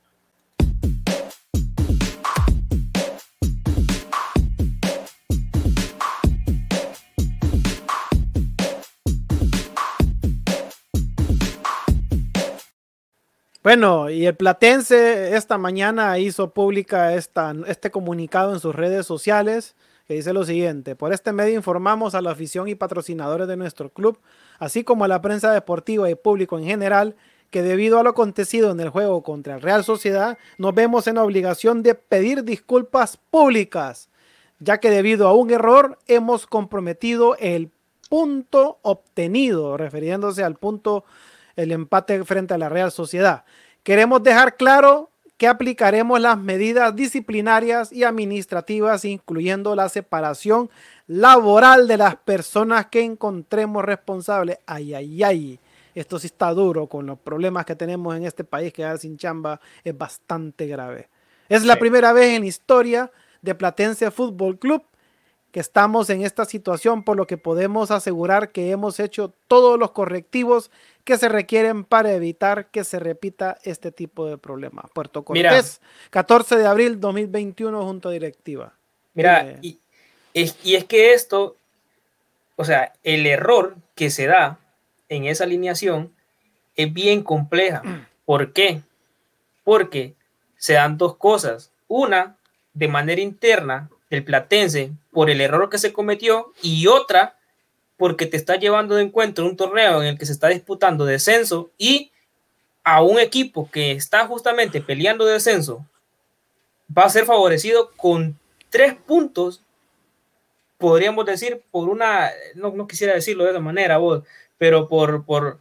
[13.66, 19.74] Bueno, y el Platense esta mañana hizo pública esta, este comunicado en sus redes sociales
[20.06, 23.90] que dice lo siguiente, por este medio informamos a la afición y patrocinadores de nuestro
[23.90, 24.20] club,
[24.60, 27.16] así como a la prensa deportiva y público en general,
[27.50, 31.18] que debido a lo acontecido en el juego contra el Real Sociedad, nos vemos en
[31.18, 34.10] obligación de pedir disculpas públicas,
[34.60, 37.72] ya que debido a un error hemos comprometido el
[38.08, 41.04] punto obtenido, refiriéndose al punto
[41.56, 43.44] el empate frente a la Real Sociedad.
[43.82, 50.70] Queremos dejar claro que aplicaremos las medidas disciplinarias y administrativas, incluyendo la separación
[51.06, 54.58] laboral de las personas que encontremos responsables.
[54.66, 55.60] Ay, ay, ay.
[55.94, 59.60] Esto sí está duro con los problemas que tenemos en este país, que sin chamba
[59.82, 61.08] es bastante grave.
[61.48, 64.82] Es la primera vez en historia de Platense Fútbol Club
[65.56, 69.92] que estamos en esta situación, por lo que podemos asegurar que hemos hecho todos los
[69.92, 70.70] correctivos
[71.02, 74.82] que se requieren para evitar que se repita este tipo de problema.
[74.92, 75.80] Puerto Cortés,
[76.10, 78.74] 14 de abril 2021, junta directiva.
[79.14, 79.78] Mira, y,
[80.34, 81.56] es, y es que esto,
[82.56, 84.58] o sea, el error que se da
[85.08, 86.12] en esa alineación
[86.74, 87.80] es bien compleja.
[88.26, 88.82] ¿Por qué?
[89.64, 90.12] Porque
[90.58, 91.70] se dan dos cosas.
[91.88, 92.36] una
[92.74, 97.38] de manera interna del Platense por el error que se cometió y otra
[97.96, 101.70] porque te está llevando de encuentro un torneo en el que se está disputando descenso
[101.78, 102.12] y
[102.84, 105.84] a un equipo que está justamente peleando descenso
[106.96, 108.38] va a ser favorecido con
[108.70, 109.62] tres puntos,
[110.78, 114.22] podríamos decir, por una, no, no quisiera decirlo de esa manera, vos,
[114.58, 115.58] pero por, por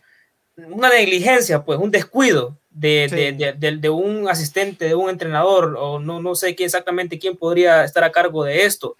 [0.58, 5.98] una negligencia, pues un descuido de, de, de, de, un asistente, de un entrenador, o
[5.98, 8.98] no, no sé quién exactamente quién podría estar a cargo de esto,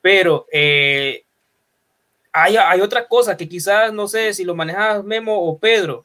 [0.00, 1.22] pero eh,
[2.32, 6.04] hay, hay, otra cosa que quizás, no sé si lo manejas Memo o Pedro,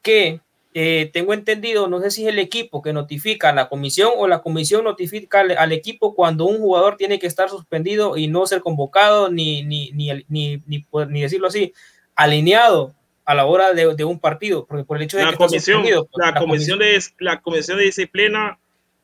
[0.00, 0.40] que
[0.74, 4.28] eh, tengo entendido, no sé si es el equipo que notifica a la comisión o
[4.28, 8.46] la comisión notifica al, al, equipo cuando un jugador tiene que estar suspendido y no
[8.46, 11.72] ser convocado, ni, ni, ni, ni, ni, ni decirlo así,
[12.14, 12.94] alineado
[13.24, 15.82] a la hora de, de, un partido, porque por el hecho de la que comisión,
[15.82, 18.58] pues, la, la, comisión de la comisión de disciplina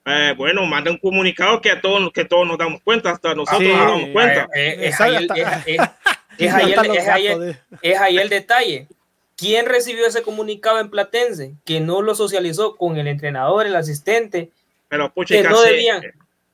[0.04, 3.62] eh, bueno, manda un comunicado que a todos que todos nos damos cuenta, hasta nosotros
[3.62, 4.48] sí, nos damos cuenta.
[4.54, 5.16] es ahí
[8.18, 8.88] el detalle.
[9.36, 11.54] ¿Quién recibió ese comunicado en Platense?
[11.64, 14.50] Que no lo socializó con el entrenador, el asistente.
[14.88, 16.02] Pero pucha, que no debían.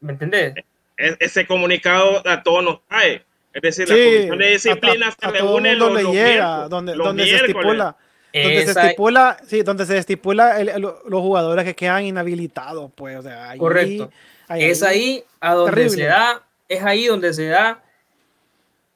[0.01, 0.55] ¿Me entendés?
[0.97, 3.25] Ese comunicado a todos nos cae.
[3.57, 6.71] Es decir, sí, la comisión de disciplina a, a, se reúne los, le llega, los
[6.71, 7.97] donde, los donde se estipula.
[8.35, 12.91] Donde Esa, se estipula, sí, donde se estipula el, el, los jugadores que quedan inhabilitados,
[12.95, 14.11] pues, o sea, ahí, correcto.
[14.47, 15.97] Ahí, es ahí a donde terrible.
[15.97, 17.83] se da, es ahí donde se da,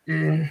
[0.04, 0.42] mm,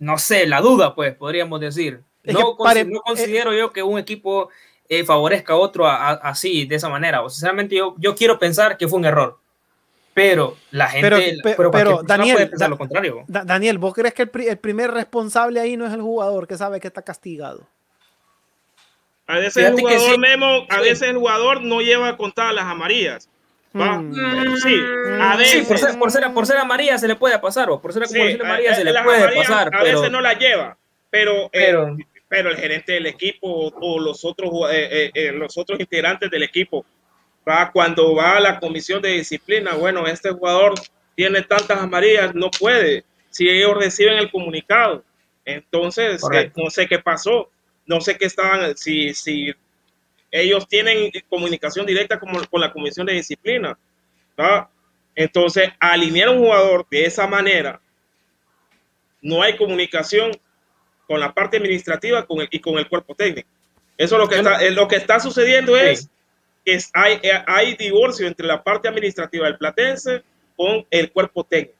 [0.00, 2.00] no sé, la duda, pues, podríamos decir.
[2.24, 4.48] No, pare, no, considero eh, yo que un equipo
[4.88, 7.22] eh, favorezca a otro a, a, así, de esa manera.
[7.22, 9.38] O sinceramente, yo, yo quiero pensar que fue un error.
[10.14, 11.08] Pero la gente,
[11.42, 13.24] pero, pero, pero Daniel, puede pensar da, lo contrario.
[13.26, 16.56] Da, Daniel, ¿vos crees que el, el, primer responsable ahí no es el jugador que
[16.56, 17.66] sabe que está castigado?
[19.26, 22.64] A veces Fíjate el jugador sí, Memo, a veces el jugador no lleva contadas las
[22.64, 23.28] amarillas.
[23.72, 24.56] Mm.
[24.62, 24.80] Sí,
[25.20, 25.62] a veces.
[25.62, 28.06] Sí, por, ser, por, ser, por ser amarilla se le puede pasar, o por ser,
[28.06, 29.68] sí, por ser amarilla a, se le puede pasar.
[29.68, 29.98] A pero...
[29.98, 30.76] veces no la lleva,
[31.10, 35.80] pero, pero, eh, pero el gerente del equipo o los otros, eh, eh, los otros
[35.80, 36.86] integrantes del equipo,
[37.48, 40.74] va cuando va a la comisión de disciplina, bueno, este jugador
[41.14, 43.04] tiene tantas amarillas, no puede.
[43.30, 45.04] Si ellos reciben el comunicado,
[45.44, 47.50] entonces eh, no sé qué pasó,
[47.86, 49.52] no sé qué estaban, si, si
[50.30, 53.76] ellos tienen comunicación directa con, con la comisión de disciplina.
[54.38, 54.70] ¿va?
[55.14, 57.80] Entonces, alinear a un jugador de esa manera,
[59.20, 60.32] no hay comunicación
[61.06, 63.48] con la parte administrativa con el, y con el cuerpo técnico.
[63.96, 66.08] Eso es lo que está, lo que está sucediendo es sí.
[66.64, 70.22] Que es, hay, hay divorcio entre la parte administrativa del Platense
[70.56, 71.76] con el cuerpo técnico.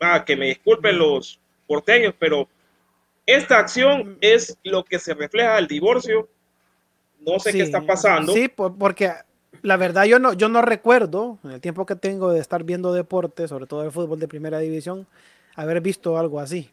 [0.00, 2.48] Ah, que me disculpen los porteños, pero
[3.26, 6.28] esta acción es lo que se refleja el divorcio.
[7.20, 8.32] No sé sí, qué está pasando.
[8.32, 9.12] Sí, porque
[9.62, 12.92] la verdad yo no, yo no recuerdo, en el tiempo que tengo de estar viendo
[12.92, 15.06] deporte, sobre todo el fútbol de primera división,
[15.54, 16.70] haber visto algo así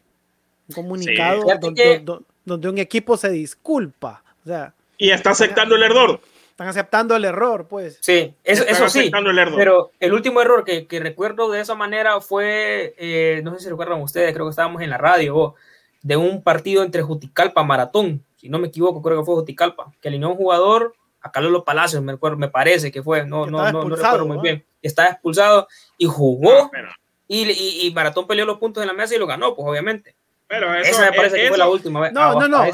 [0.68, 1.48] un comunicado sí.
[1.60, 4.22] donde, donde, donde, un equipo se disculpa.
[4.44, 6.20] O sea, y está aceptando el error.
[6.58, 7.98] Están aceptando el error, pues.
[8.00, 9.12] Sí, eso, eso sí.
[9.14, 13.60] El pero el último error que, que, recuerdo de esa manera fue, eh, no sé
[13.60, 15.54] si recuerdan ustedes, creo que estábamos en la radio, oh,
[16.02, 20.08] de un partido entre Juticalpa Maratón, si no me equivoco, creo que fue Juticalpa, que
[20.08, 23.84] alineó un jugador a Carlos Palacios, me, acuerdo, me parece que fue, no, no, no,
[23.84, 24.64] no, recuerdo muy bien.
[24.82, 26.72] Estaba expulsado y jugó.
[26.72, 26.90] No,
[27.28, 30.16] y, y, y Maratón peleó los puntos en la mesa y lo ganó, pues obviamente.
[30.48, 32.12] Pero eso, Esa me parece que fue la última vez.
[32.12, 32.64] No, ah, no, no.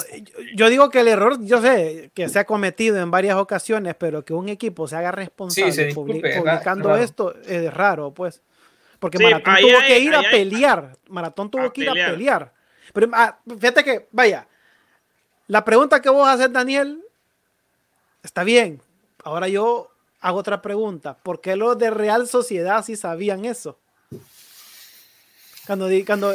[0.54, 4.24] Yo digo que el error, yo sé que se ha cometido en varias ocasiones, pero
[4.24, 8.42] que un equipo se haga responsable sí, se disculpe, publicando esto es raro, pues.
[9.00, 10.96] Porque sí, Maratón tuvo hay, que ir a hay, pelear.
[11.08, 12.08] Maratón tuvo que ir pelear.
[12.08, 12.52] a pelear.
[12.92, 14.46] Pero ah, fíjate que, vaya,
[15.48, 17.02] la pregunta que vos haces, Daniel,
[18.22, 18.80] está bien.
[19.24, 21.16] Ahora yo hago otra pregunta.
[21.16, 23.80] ¿Por qué los de Real Sociedad sí sabían eso?
[25.66, 26.32] Cuando, cuando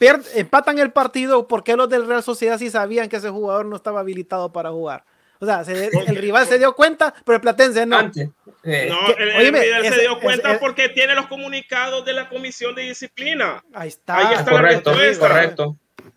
[0.00, 3.76] empatan el partido, ¿por qué los del Real Sociedad sí sabían que ese jugador no
[3.76, 5.04] estaba habilitado para jugar?
[5.40, 7.96] O sea, se, el rival se dio cuenta, pero el Platense no.
[7.96, 8.28] Antes.
[8.62, 12.12] Eh, no, el, el, el ese, se dio cuenta ese, porque tiene los comunicados de
[12.12, 13.64] la comisión de disciplina.
[13.72, 14.18] Ahí está.
[14.18, 15.76] Ahí está correcto, la correcto.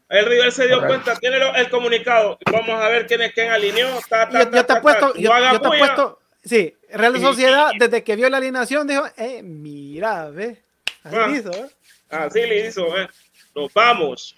[0.10, 1.04] El rival se dio correcto.
[1.04, 2.38] cuenta, tiene el comunicado.
[2.52, 3.88] Vamos a ver quién es quien alineó.
[4.10, 7.80] Ta, ta, yo, yo, te apuesto, yo, yo te apuesto, sí, Real Sociedad, y, y,
[7.80, 10.64] desde que vio la alineación, dijo, eh, mira, ve.
[11.04, 11.70] Así ah, hizo, ¿eh?
[12.10, 13.08] Así le hizo, eh
[13.56, 14.36] nos vamos.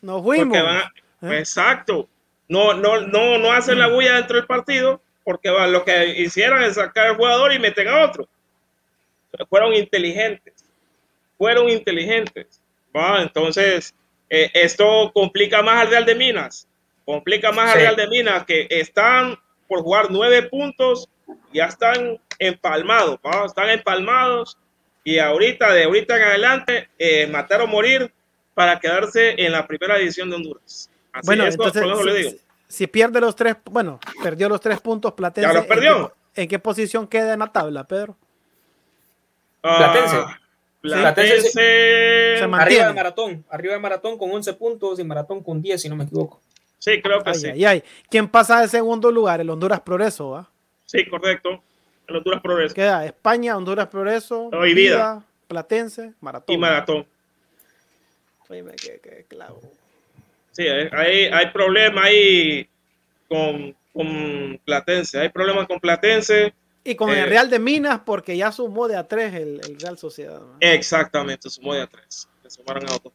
[0.00, 0.62] Nos fuimos.
[0.62, 0.82] Van,
[1.22, 1.38] ¿Eh?
[1.38, 2.08] Exacto.
[2.48, 6.62] No, no, no, no hacen la bulla dentro del partido porque van, lo que hicieron
[6.62, 8.28] es sacar al jugador y meten a otro.
[9.48, 10.54] Fueron inteligentes.
[11.38, 12.60] Fueron inteligentes.
[12.94, 13.22] ¿va?
[13.22, 13.94] Entonces,
[14.30, 16.68] eh, esto complica más al Real de Minas.
[17.04, 17.78] Complica más sí.
[17.78, 21.08] al Real de Minas que están por jugar nueve puntos,
[21.52, 24.58] ya están empalmados, están empalmados
[25.02, 28.12] y ahorita, de ahorita en adelante, eh, matar o morir
[28.54, 30.90] para quedarse en la primera división de Honduras.
[31.12, 31.84] Así bueno, entonces,
[32.68, 35.48] si, si, pierde los tres, bueno, perdió los tres puntos Platense.
[35.48, 36.14] Ya los perdió.
[36.34, 38.16] ¿En qué, posición queda en la tabla, Pedro?
[39.62, 40.44] Ah, Platense.
[40.82, 45.80] Platense se, arriba de Maratón, arriba de Maratón con 11 puntos y Maratón con 10,
[45.80, 46.40] si no me equivoco.
[46.78, 47.50] Sí, creo que sí.
[48.10, 49.40] ¿Quién pasa de segundo lugar?
[49.40, 50.50] El Honduras Progreso, ¿va?
[50.84, 51.62] Sí, correcto.
[52.06, 52.74] El Honduras Progreso.
[52.74, 55.24] Queda España, Honduras Progreso, Hoy vida.
[55.48, 56.54] Platense, Maratón.
[56.54, 57.06] Y Maratón.
[58.48, 59.60] Oye, qué, qué clavo.
[60.52, 62.68] Sí, hay, hay problemas ahí
[63.28, 65.18] con, con Platense.
[65.18, 66.54] Hay problemas con Platense.
[66.84, 69.80] Y con el eh, Real de Minas, porque ya sumó de a tres el, el
[69.80, 70.42] Real Sociedad.
[70.60, 72.28] Exactamente, sumó de a tres.
[72.42, 73.14] Se sumaron a otros.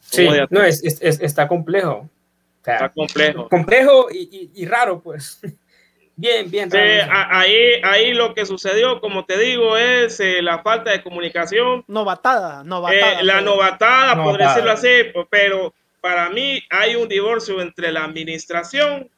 [0.00, 2.08] Sí, no, es, es, está complejo.
[2.58, 3.48] está complejo.
[3.48, 5.40] Complejo y, y, y raro, pues.
[6.20, 6.68] Bien, bien.
[6.74, 11.84] ahí, ahí lo que sucedió, como te digo, es eh, la falta de comunicación.
[11.86, 13.20] Novatada, novatada.
[13.20, 18.02] Eh, la novatada, novatada, por decirlo así, pero para mí hay un divorcio entre la
[18.02, 19.08] administración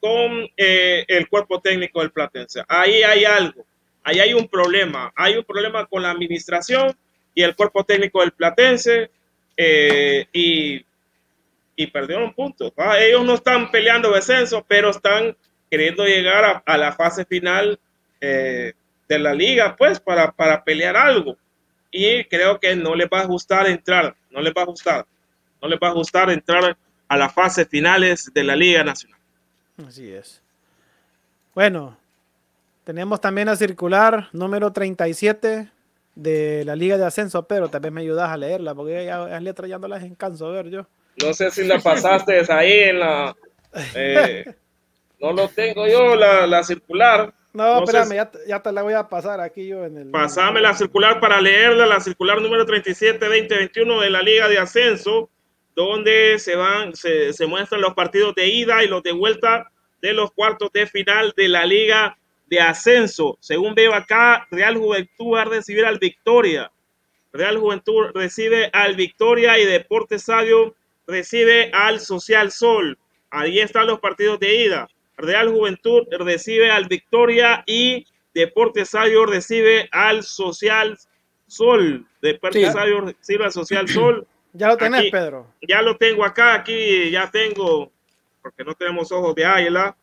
[0.00, 2.64] con eh, el cuerpo técnico del Platense.
[2.68, 3.66] Ahí hay algo,
[4.02, 6.96] ahí hay un problema, hay un problema con la administración
[7.34, 9.10] y el cuerpo técnico del Platense
[9.58, 10.82] y,
[11.76, 12.72] y perdieron puntos.
[12.98, 15.36] Ellos no están peleando descenso, pero están
[15.70, 17.78] queriendo llegar a, la fase final
[18.20, 18.72] eh,
[19.08, 21.36] de la liga, pues, para, para pelear algo.
[21.90, 25.06] Y creo que no les va a gustar entrar, no les va a gustar,
[25.62, 26.76] no les va a gustar entrar
[27.08, 29.18] a las fases finales de la Liga Nacional.
[29.86, 30.42] Así es.
[31.54, 31.96] Bueno,
[32.84, 35.70] tenemos también a circular número 37
[36.14, 39.42] de la Liga de Ascenso, pero tal vez me ayudas a leerla, porque ya las
[39.42, 40.86] letras ya no las encanso a ver yo.
[41.22, 43.36] No sé si la pasaste ahí en la...
[43.94, 44.54] Eh,
[45.26, 47.32] no lo tengo yo, la, la circular.
[47.52, 50.10] No, espérame, ya, ya, te la voy a pasar aquí yo en el.
[50.10, 55.30] Pasame la circular para leerla, la circular número 37-2021 de la Liga de Ascenso,
[55.74, 59.70] donde se van, se, se muestran los partidos de ida y los de vuelta
[60.02, 63.38] de los cuartos de final de la Liga de Ascenso.
[63.40, 66.70] Según veo acá, Real Juventud va a recibir al Victoria.
[67.32, 70.74] Real Juventud recibe al Victoria y Deportes Sadio
[71.06, 72.98] recibe al Social Sol.
[73.30, 74.88] Ahí están los partidos de ida.
[75.16, 80.98] Real Juventud recibe al Victoria y Deportes Sayo recibe al Social
[81.46, 82.06] Sol.
[82.20, 84.26] Deportes Sayo recibe al Social Sol.
[84.52, 85.52] Ya lo tenés, Pedro.
[85.68, 87.92] Ya lo tengo acá, aquí ya tengo,
[88.40, 89.94] porque no tenemos ojos de águila.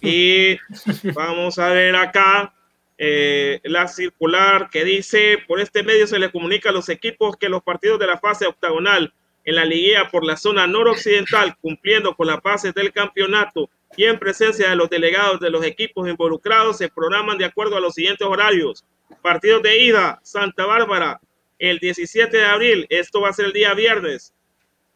[0.00, 0.56] Y
[1.14, 2.52] vamos a ver acá
[2.98, 7.48] eh, la circular que dice, por este medio se le comunica a los equipos que
[7.48, 12.26] los partidos de la fase octagonal en la liguilla por la zona noroccidental, cumpliendo con
[12.26, 16.88] la fase del campeonato y en presencia de los delegados de los equipos involucrados se
[16.88, 18.84] programan de acuerdo a los siguientes horarios.
[19.20, 21.20] Partidos de ida, Santa Bárbara,
[21.58, 24.34] el 17 de abril, esto va a ser el día viernes.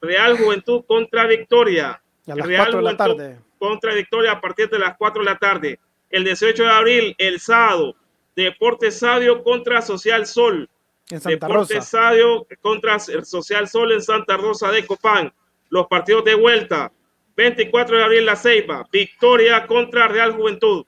[0.01, 2.03] Real Juventud contra Victoria.
[2.27, 3.23] Real Juventud
[3.59, 5.81] contra Victoria a partir de las 4 de la tarde.
[6.11, 7.95] El 18 de abril, el sábado,
[8.35, 10.69] Deportes Sadio contra Social Sol.
[11.11, 12.47] En Santa Deportes Rosa.
[12.61, 15.33] contra Social Sol en Santa Rosa de Copán.
[15.69, 16.93] Los partidos de vuelta,
[17.37, 20.87] 24 de abril La Ceiba, victoria contra Real Juventud,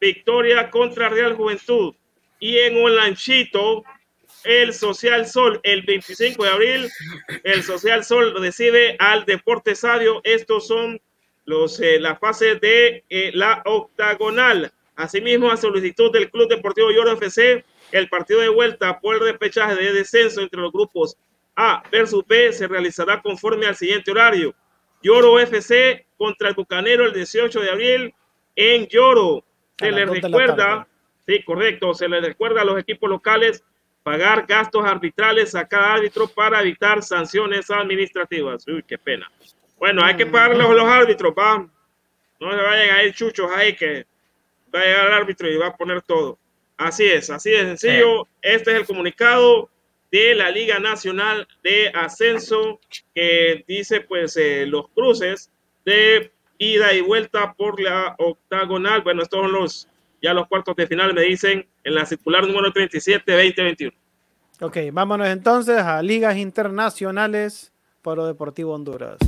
[0.00, 1.94] victoria contra Real Juventud.
[2.40, 3.84] Y en Olanchito,
[4.44, 6.90] el Social Sol, el 25 de abril,
[7.44, 10.20] el Social Sol recibe al Deporte Sadio.
[10.24, 11.00] Estos son
[11.46, 14.72] los, eh, la fase de eh, la octagonal.
[14.96, 19.76] Asimismo, a solicitud del Club Deportivo Lloro FC, el partido de vuelta por el repechaje
[19.76, 21.16] de descenso entre los grupos
[21.56, 24.54] A versus B se realizará conforme al siguiente horario.
[25.04, 28.14] Lloro FC contra el Bucanero el 18 de abril
[28.56, 29.44] en Lloro.
[29.78, 30.88] Se les recuerda,
[31.26, 33.62] sí, correcto, se les recuerda a los equipos locales
[34.02, 38.66] pagar gastos arbitrales a cada árbitro para evitar sanciones administrativas.
[38.66, 39.30] Uy, qué pena.
[39.76, 41.68] Bueno, hay que pagarle a los árbitros, va.
[42.40, 44.06] No se vayan a ir chuchos ahí que
[44.74, 46.38] va a llegar el árbitro y va a poner todo.
[46.78, 48.26] Así es, así de sencillo.
[48.40, 49.68] Este es el comunicado
[50.14, 52.78] de la Liga Nacional de Ascenso
[53.12, 55.50] que dice pues eh, los cruces
[55.84, 59.02] de ida y vuelta por la octagonal.
[59.02, 59.88] Bueno, estos son los
[60.22, 63.92] ya los cuartos de final me dicen en la circular número 37 2021.
[64.60, 67.72] Ok, vámonos entonces a ligas internacionales
[68.04, 69.18] lo Deportivo Honduras.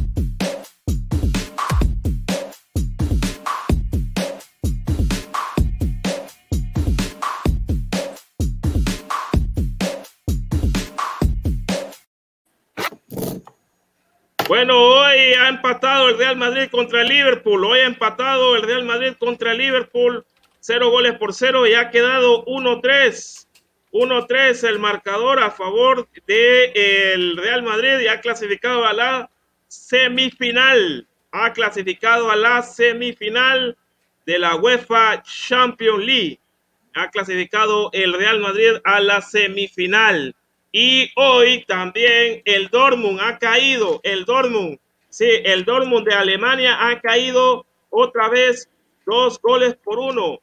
[14.49, 17.65] Bueno, hoy ha empatado el Real Madrid contra el Liverpool.
[17.65, 20.25] Hoy ha empatado el Real Madrid contra el Liverpool.
[20.61, 23.49] cero goles por cero y ha quedado 1-3.
[23.93, 29.31] 1-3 el marcador a favor del el Real Madrid y ha clasificado a la
[29.67, 31.09] semifinal.
[31.33, 33.77] Ha clasificado a la semifinal
[34.27, 36.39] de la UEFA Champions League.
[36.95, 40.37] Ha clasificado el Real Madrid a la semifinal.
[40.79, 43.99] Y hoy también el Dortmund ha caído.
[44.03, 48.69] El Dortmund, sí, el Dortmund de Alemania ha caído otra vez
[49.07, 50.39] dos goles por uno.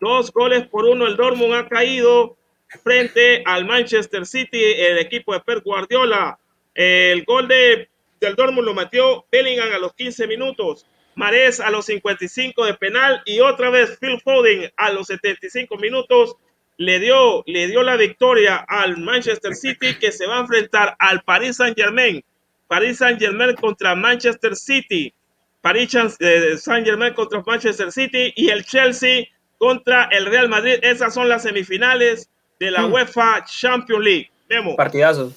[0.00, 1.06] Dos goles por uno.
[1.06, 2.36] El Dortmund ha caído
[2.82, 6.36] frente al Manchester City, el equipo de Pep Guardiola.
[6.74, 10.84] El gol de, del Dortmund lo metió Bellingham a los 15 minutos.
[11.14, 16.34] Mares a los 55 de penal y otra vez Phil Foden a los 75 minutos
[16.78, 21.22] le dio, le dio la victoria al Manchester City que se va a enfrentar al
[21.22, 22.22] Paris Saint Germain.
[22.68, 25.12] Paris Saint Germain contra Manchester City.
[25.60, 29.24] Paris eh, Saint Germain contra Manchester City y el Chelsea
[29.58, 30.78] contra el Real Madrid.
[30.82, 32.28] Esas son las semifinales
[32.60, 32.92] de la hmm.
[32.92, 34.30] UEFA Champions League.
[34.48, 34.74] Vemos.
[34.76, 35.34] Partidazos.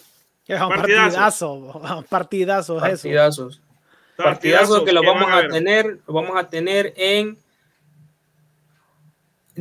[0.48, 1.82] Partidazo.
[2.10, 2.82] Partidazos.
[2.82, 3.62] Partidazos.
[4.18, 7.38] Partidazos que lo vamos a, tener, lo vamos a tener en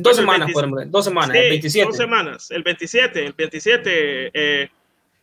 [0.01, 0.49] dos semanas,
[0.87, 1.87] dos semanas, el 27.
[1.87, 4.69] Dos semanas, el 27, el 27, eh,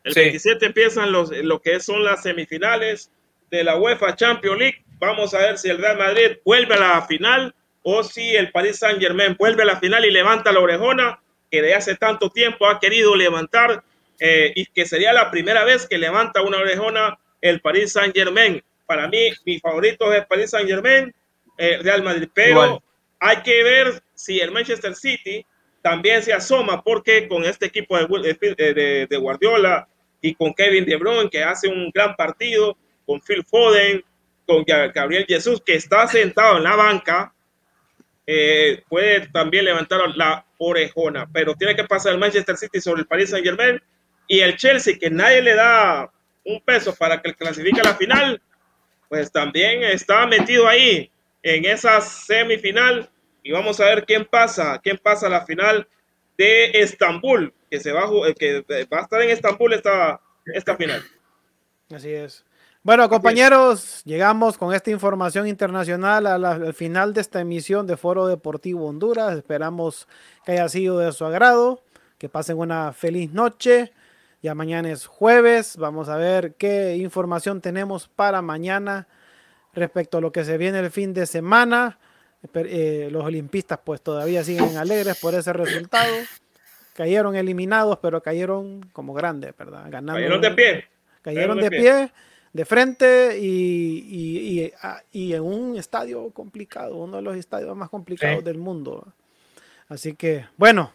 [0.05, 3.11] el 27 empiezan los, lo que son las semifinales
[3.51, 4.83] de la UEFA Champions League.
[4.99, 8.79] Vamos a ver si el Real Madrid vuelve a la final o si el Paris
[8.79, 11.21] Saint Germain vuelve a la final y levanta la orejona
[11.51, 13.83] que de hace tanto tiempo ha querido levantar
[14.19, 18.63] eh, y que sería la primera vez que levanta una orejona el Paris Saint Germain.
[18.87, 21.15] Para mí, mi favorito es el Paris Saint Germain,
[21.59, 22.83] eh, Real Madrid, pero
[23.21, 25.47] hay que ver si el Manchester City
[25.83, 29.87] también se asoma, porque con este equipo de, de, Guardiola
[30.21, 34.03] y con Kevin De Bruyne, que hace un gran partido, con Phil Foden,
[34.45, 37.33] con Gabriel Jesús, que está sentado en la banca,
[38.27, 43.07] eh, puede también levantar la orejona, pero tiene que pasar el Manchester City sobre el
[43.07, 43.81] Paris Saint Germain
[44.27, 46.11] y el Chelsea, que nadie le da
[46.45, 48.43] un peso para que clasifique a la final,
[49.09, 51.11] pues también está metido ahí
[51.45, 53.09] en esa semifinal
[53.47, 55.87] y vamos a ver quién pasa, quién pasa a la final
[56.37, 61.01] de Estambul, que se va a, que va a estar en Estambul esta, esta final.
[61.95, 62.45] Así es.
[62.83, 68.89] Bueno, compañeros, llegamos con esta información internacional al final de esta emisión de Foro Deportivo
[68.89, 69.37] Honduras.
[69.37, 70.09] Esperamos
[70.45, 71.85] que haya sido de su agrado,
[72.19, 73.93] que pasen una feliz noche.
[74.43, 79.07] Ya mañana es jueves, vamos a ver qué información tenemos para mañana
[79.73, 82.01] respecto a lo que se viene el fin de semana.
[82.55, 86.13] Eh, los olimpistas pues todavía siguen alegres por ese resultado.
[86.95, 89.85] Cayeron eliminados, pero cayeron como grandes, ¿verdad?
[89.91, 90.85] Ganando, cayeron de pie.
[91.21, 92.13] Cayeron, de, pie.
[92.53, 98.45] de frente y, ah, y, en un estadio complicado, uno de los estadios más complicados
[98.45, 99.13] del mundo.
[99.89, 100.93] Así que, bueno,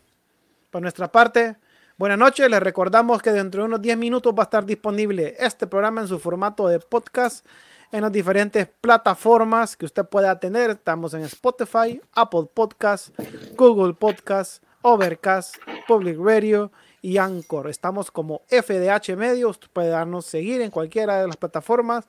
[0.69, 1.57] por nuestra parte,
[1.97, 2.49] buenas noches.
[2.49, 6.07] Les recordamos que dentro de unos 10 minutos va a estar disponible este programa en
[6.07, 7.45] su formato de podcast
[7.91, 10.69] en las diferentes plataformas que usted pueda tener.
[10.71, 13.09] Estamos en Spotify, Apple Podcast,
[13.57, 15.55] Google Podcast, Overcast,
[15.87, 16.71] Public Radio
[17.01, 17.69] y Anchor.
[17.69, 19.49] Estamos como FDH Medio.
[19.49, 22.05] Usted puede darnos seguir en cualquiera de las plataformas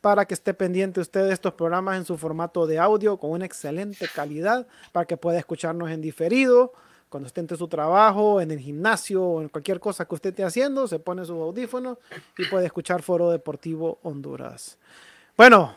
[0.00, 3.44] para que esté pendiente usted de estos programas en su formato de audio con una
[3.44, 6.72] excelente calidad para que pueda escucharnos en diferido
[7.10, 10.44] cuando esté en su trabajo, en el gimnasio o en cualquier cosa que usted esté
[10.44, 11.98] haciendo, se pone su audífono
[12.38, 14.78] y puede escuchar Foro Deportivo Honduras.
[15.40, 15.74] Bueno,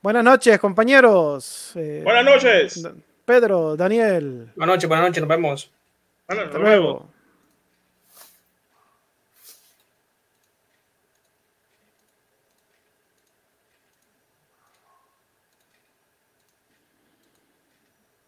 [0.00, 1.72] buenas noches, compañeros.
[1.74, 2.88] Eh, buenas noches.
[3.26, 4.52] Pedro, Daniel.
[4.56, 5.70] Buenas noches, buenas noches, nos vemos.
[6.26, 7.06] Hasta luego.